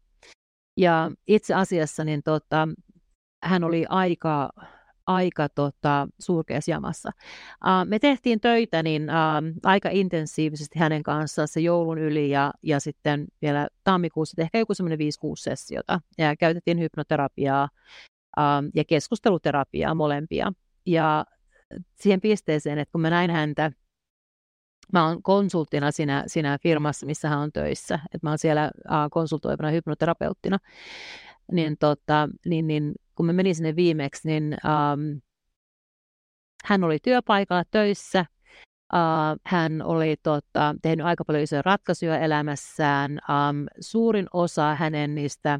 [0.78, 2.68] Ja itse asiassa niin tota,
[3.43, 4.49] hän oli aika
[5.08, 7.12] aika tota, surkeassa jamassa.
[7.66, 12.80] Uh, me tehtiin töitä niin, uh, aika intensiivisesti hänen kanssaan se joulun yli ja, ja
[12.80, 15.01] sitten vielä tammikuussa ehkä joku semmoinen 5-6
[15.36, 16.01] sessiota.
[16.18, 17.70] Ja käytettiin hypnoterapiaa
[18.38, 18.43] uh,
[18.76, 20.51] ja keskusteluterapiaa molempia.
[20.86, 21.26] Ja
[21.95, 23.72] siihen pisteeseen, että kun mä näin häntä,
[24.93, 29.12] mä oon konsulttina siinä, siinä firmassa, missä hän on töissä, että mä oon siellä uh,
[29.12, 30.58] konsultoivana hypnoterapeuttina,
[31.51, 35.22] niin, tota, niin, niin kun mä menin sinne viimeksi, niin um,
[36.66, 38.26] hän oli työpaikalla töissä.
[38.93, 43.11] Uh, hän oli tota, tehnyt aika paljon isoja ratkaisuja elämässään.
[43.11, 45.59] Um, suurin osa hänen niistä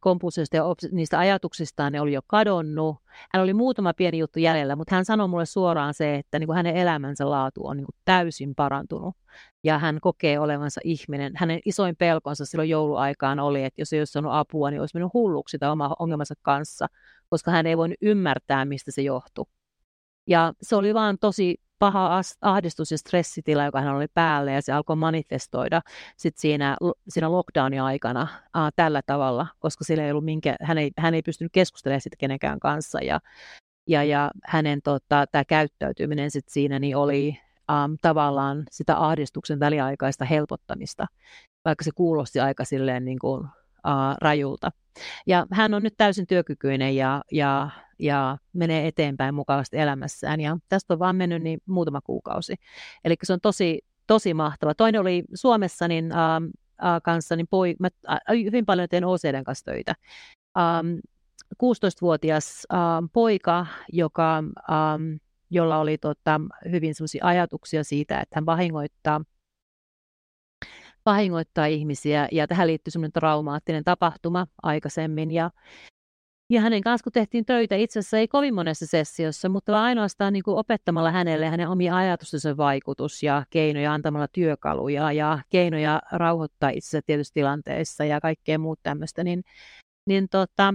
[0.00, 2.96] kompulsioista ja niistä ajatuksistaan ne oli jo kadonnut.
[3.32, 6.56] Hän oli muutama pieni juttu jäljellä, mutta hän sanoi mulle suoraan se, että niin kuin
[6.56, 9.16] hänen elämänsä laatu on niin kuin täysin parantunut
[9.64, 11.32] ja hän kokee olevansa ihminen.
[11.36, 15.14] Hänen isoin pelkonsa silloin jouluaikaan oli, että jos ei olisi saanut apua, niin olisi mennyt
[15.14, 16.86] hulluksi tai oma ongelmansa kanssa,
[17.30, 19.44] koska hän ei voinut ymmärtää, mistä se johtui.
[20.26, 24.72] Ja se oli vaan tosi paha ahdistus ja stressitila, joka hän oli päällä, ja se
[24.72, 25.80] alkoi manifestoida
[26.16, 26.76] sit siinä,
[27.08, 31.22] siinä lockdownin aikana aa, tällä tavalla, koska sillä ei ollut minkä, hän, ei, hän ei
[31.22, 33.20] pystynyt keskustelemaan sitä kenenkään kanssa, ja,
[33.88, 37.38] ja, ja hänen tota, tämä käyttäytyminen sit siinä niin oli
[37.70, 41.06] um, tavallaan sitä ahdistuksen väliaikaista helpottamista,
[41.64, 43.44] vaikka se kuulosti aika silleen niin kuin,
[43.86, 44.70] uh, rajulta.
[45.26, 47.70] Ja hän on nyt täysin työkykyinen ja, ja,
[48.02, 50.40] ja menee eteenpäin mukavasti elämässään.
[50.40, 52.54] Ja tästä on vaan mennyt niin muutama kuukausi.
[53.04, 54.74] Eli se on tosi, tosi mahtava.
[54.74, 59.44] Toinen oli Suomessa niin, uh, uh, kanssa, niin poi, mä uh, hyvin paljon teen OCDn
[59.44, 59.94] kanssa töitä.
[60.58, 60.98] Um,
[61.54, 65.18] 16-vuotias uh, poika, joka um,
[65.52, 66.40] jolla oli tota,
[66.70, 69.20] hyvin sellaisia ajatuksia siitä, että hän vahingoittaa,
[71.06, 75.50] vahingoittaa ihmisiä ja tähän liittyy semmoinen traumaattinen tapahtuma aikaisemmin ja
[76.50, 80.32] ja hänen kanssa, kun tehtiin töitä, itse asiassa ei kovin monessa sessiossa, mutta vaan ainoastaan
[80.32, 86.70] niin kuin opettamalla hänelle hänen omia ajatustensa vaikutus ja keinoja antamalla työkaluja ja keinoja rauhoittaa
[86.70, 89.44] itsensä tietyissä tilanteissa ja kaikkea muuta tämmöistä, niin,
[90.06, 90.74] niin tota,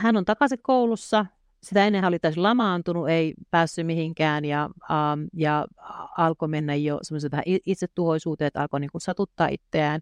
[0.00, 1.26] hän on takaisin koulussa,
[1.62, 5.66] sitä ennen hän oli täysin lamaantunut, ei päässyt mihinkään ja, um, ja
[6.18, 10.00] alkoi mennä jo semmoisen vähän itsetuhoisuuteen, että alkoi niin kuin satuttaa itseään.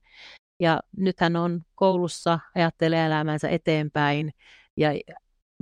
[0.60, 4.32] Ja nyt hän on koulussa, ajattelee elämänsä eteenpäin
[4.80, 4.90] ja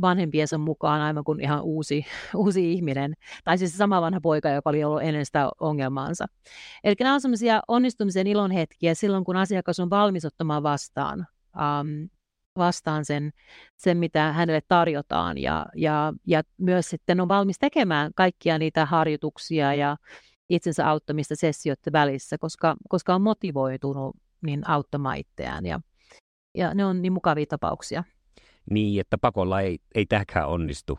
[0.00, 3.14] vanhempiensa mukaan aivan kuin ihan uusi, uusi ihminen.
[3.44, 6.26] Tai siis sama vanha poika, joka oli ollut ennen sitä ongelmaansa.
[6.84, 12.08] Eli nämä on sellaisia onnistumisen ilonhetkiä silloin, kun asiakas on valmis ottamaan vastaan um,
[12.58, 13.30] vastaan sen,
[13.76, 19.74] sen mitä hänelle tarjotaan ja, ja, ja myös sitten on valmis tekemään kaikkia niitä harjoituksia
[19.74, 19.96] ja
[20.48, 25.80] itsensä auttamista sessioiden välissä, koska, koska on motivoitunut niin auttamaan itseään ja,
[26.54, 28.04] ja ne on niin mukavia tapauksia.
[28.70, 30.98] Niin, että pakolla ei, ei tämäkään onnistu.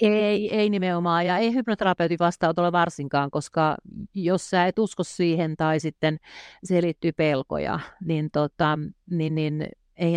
[0.00, 3.76] Ei, ei nimenomaan, ja ei hypnoterapeutin vastaanotolla varsinkaan, koska
[4.14, 6.18] jos sä et usko siihen tai sitten
[6.64, 8.78] se liittyy pelkoja, niin, tota,
[9.10, 10.16] niin, niin ei,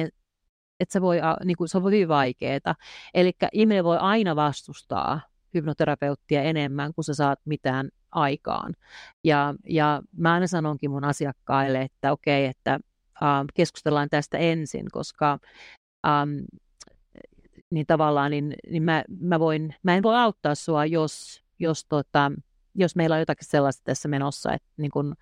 [0.79, 2.75] että se, voi, niin kuin, se on hyvin vaikeaa.
[3.13, 5.21] Eli ihminen voi aina vastustaa
[5.53, 8.73] hypnoterapeuttia enemmän, kuin sä saat mitään aikaan.
[9.23, 12.79] Ja, ja mä aina sanonkin mun asiakkaille, että okei, okay, että
[13.23, 15.39] ähm, keskustellaan tästä ensin, koska
[16.07, 16.29] ähm,
[17.71, 22.31] niin tavallaan niin, niin mä, mä, voin, mä en voi auttaa sua, jos, jos, tota,
[22.75, 25.15] jos meillä on jotakin sellaista tässä menossa, että, niin kun,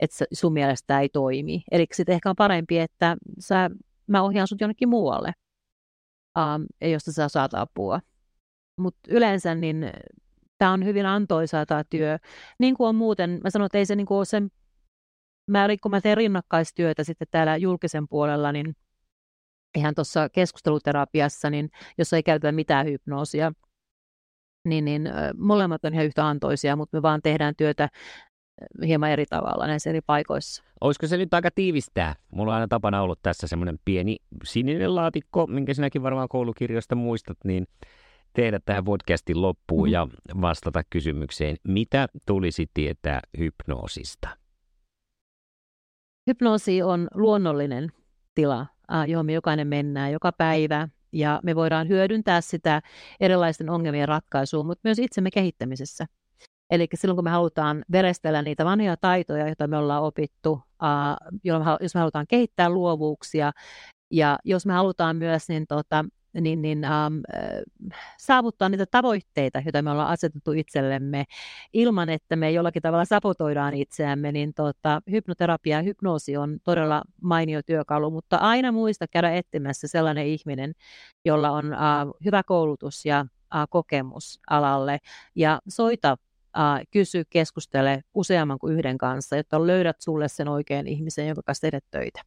[0.00, 1.62] että sun mielestä ei toimi.
[1.70, 3.70] Eli sitten ehkä on parempi, että sä
[4.06, 5.32] mä ohjaan sut jonnekin muualle,
[6.38, 8.00] um, josta sä saat apua.
[8.80, 9.90] Mutta yleensä niin
[10.58, 12.18] tämä on hyvin antoisaa tämä työ.
[12.58, 14.50] Niin kuin on muuten, mä sanon, että ei se niin kuin ole sen,
[15.46, 18.76] mä, kun mä teen rinnakkaistyötä sitten täällä julkisen puolella, niin
[19.76, 23.52] ihan tuossa keskusteluterapiassa, niin jos ei käytetä mitään hypnoosia,
[24.64, 27.88] niin, niin molemmat on ihan yhtä antoisia, mutta me vaan tehdään työtä
[28.86, 30.64] hieman eri tavalla näissä eri paikoissa.
[30.80, 32.14] Olisiko se nyt aika tiivistää?
[32.30, 37.38] Mulla on aina tapana ollut tässä semmoinen pieni sininen laatikko, minkä sinäkin varmaan koulukirjoista muistat,
[37.44, 37.66] niin
[38.32, 40.10] tehdä tähän podcastin loppuun mm-hmm.
[40.32, 44.28] ja vastata kysymykseen, mitä tulisi tietää hypnoosista?
[46.26, 47.92] Hypnoosi on luonnollinen
[48.34, 48.66] tila,
[49.06, 52.82] johon me jokainen mennään joka päivä ja me voidaan hyödyntää sitä
[53.20, 56.06] erilaisten ongelmien ratkaisuun, mutta myös itsemme kehittämisessä.
[56.70, 60.60] Eli silloin kun me halutaan verestellä niitä vanhoja taitoja, joita me ollaan opittu,
[61.80, 63.52] jos me halutaan kehittää luovuuksia
[64.10, 66.04] ja jos me halutaan myös niin tota,
[66.40, 67.14] niin, niin ähm,
[68.18, 71.24] saavuttaa niitä tavoitteita, joita me ollaan asetettu itsellemme
[71.72, 77.62] ilman, että me jollakin tavalla sapotoidaan itseämme, niin tota, hypnoterapia ja hypnoosi on todella mainio
[77.62, 80.72] työkalu, mutta aina muista käydä etsimässä sellainen ihminen,
[81.24, 81.80] jolla on äh,
[82.24, 84.98] hyvä koulutus ja äh, kokemus alalle
[85.34, 86.16] ja soita
[86.56, 91.60] Uh, kysy, keskustele useamman kuin yhden kanssa, jotta löydät sulle sen oikean ihmisen, jonka kanssa
[91.60, 92.20] tehdä töitä.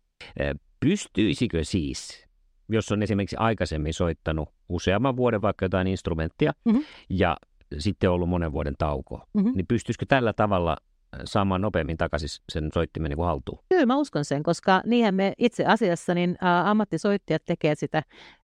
[0.80, 2.25] Pystyisikö siis
[2.70, 6.84] jos on esimerkiksi aikaisemmin soittanut useamman vuoden vaikka jotain instrumenttia mm-hmm.
[7.10, 7.38] ja
[7.78, 9.52] sitten ollut monen vuoden tauko, mm-hmm.
[9.56, 10.78] niin pystyisikö tällä tavalla
[11.16, 13.60] äh, saamaan nopeammin takaisin sen soittimen niin haltuun?
[13.70, 18.04] Kyllä mä uskon sen, koska niinhän me itse asiassa niin ä, ammattisoittajat tekee sitä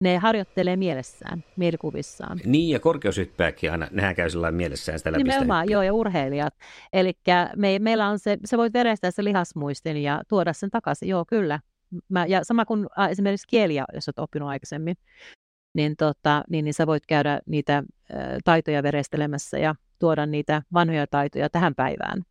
[0.02, 2.38] ne harjoittelee mielessään, mielikuvissaan.
[2.44, 6.54] Niin, ja korkeushyppääkin aina, nehän käy sellainen mielessään sitä läpi Nimenomaan, joo, ja urheilijat.
[6.92, 7.12] Eli
[7.56, 11.60] me, meillä on se, se voi verestää se lihasmuistin ja tuoda sen takaisin, joo, kyllä
[12.08, 14.96] mä, ja sama kuin äh, esimerkiksi kieliä, jos olet oppinut aikaisemmin,
[15.74, 17.84] niin, tota, niin, niin sä voit käydä niitä äh,
[18.44, 22.22] taitoja verestelemässä ja tuoda niitä vanhoja taitoja tähän päivään.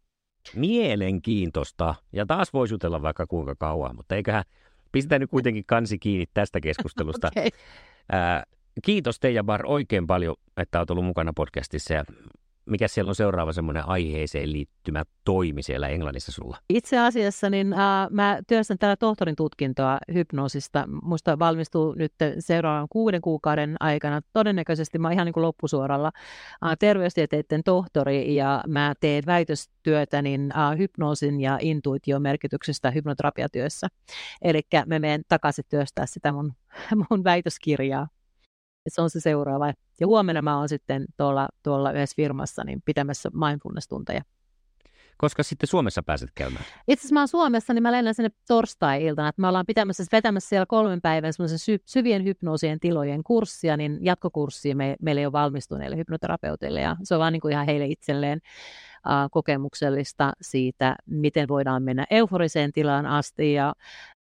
[0.56, 1.96] Mielenkiintoista.
[2.14, 4.44] Ja taas voisi jutella vaikka kuinka kauan, mutta eiköhän
[4.92, 7.28] pistetään nyt kuitenkin kansi kiinni tästä keskustelusta.
[7.32, 7.50] okay.
[8.14, 8.44] äh,
[8.84, 12.04] kiitos Teija Bar oikein paljon, että olet ollut mukana podcastissa ja
[12.66, 16.58] mikä siellä on seuraava semmoinen aiheeseen liittymä toimi siellä Englannissa sulla?
[16.70, 20.88] Itse asiassa niin, äh, mä työstän täällä tohtorin tutkintoa hypnoosista.
[21.04, 24.22] Musta valmistuu nyt seuraavan kuuden kuukauden aikana.
[24.34, 26.12] Todennäköisesti mä ihan niin kuin loppusuoralla
[26.66, 33.88] äh, terveystieteiden tohtori ja mä teen väitöstyötä niin, äh, hypnoosin ja intuition merkityksestä hypnoterapiatyössä.
[34.42, 36.54] Eli mä menen takaisin työstää sitä mun,
[37.10, 38.08] mun väitöskirjaa
[38.88, 39.74] se on se seuraava.
[40.00, 44.22] Ja huomenna mä oon sitten tuolla, tuolla yhdessä firmassa niin pitämässä mindfulness-tunteja.
[45.18, 46.66] Koska sitten Suomessa pääset käymään?
[46.88, 49.28] Itse asiassa mä oon Suomessa, niin mä lennän sinne torstai-iltana.
[49.28, 54.76] Että mä ollaan pitämässä, vetämässä siellä kolmen päivän sy- syvien hypnoosien tilojen kurssia, niin jatkokurssia
[54.76, 56.82] me, meille ei ole valmistuneille hypnoterapeuteille.
[56.82, 58.42] Ja se on vaan niin kuin ihan heille itselleen
[59.08, 63.74] uh, kokemuksellista siitä, miten voidaan mennä euforiseen tilaan asti ja,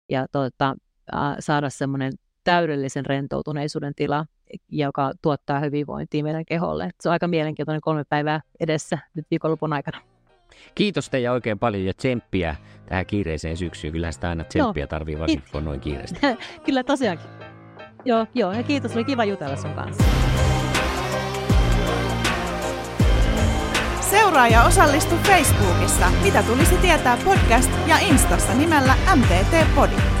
[0.09, 0.75] ja tuota,
[1.13, 4.25] uh, saada semmoinen täydellisen rentoutuneisuuden tila
[4.69, 6.89] joka tuottaa hyvinvointia meidän keholle.
[6.99, 10.01] Se on aika mielenkiintoinen kolme päivää edessä nyt viikonlopun aikana.
[10.75, 13.93] Kiitos teille oikein paljon ja tsemppiä tähän kiireiseen syksyyn.
[13.93, 16.19] Kyllä sitä aina tsemppiä tarvii varsinkin, kun on noin kiireistä.
[16.65, 17.27] Kyllä tosiaankin.
[18.05, 20.03] Joo, joo, ja kiitos, oli kiva jutella sun kanssa.
[24.09, 26.11] Seuraa ja osallistu Facebookissa.
[26.23, 30.20] Mitä tulisi tietää podcast ja Instassa nimellä MTT Podi.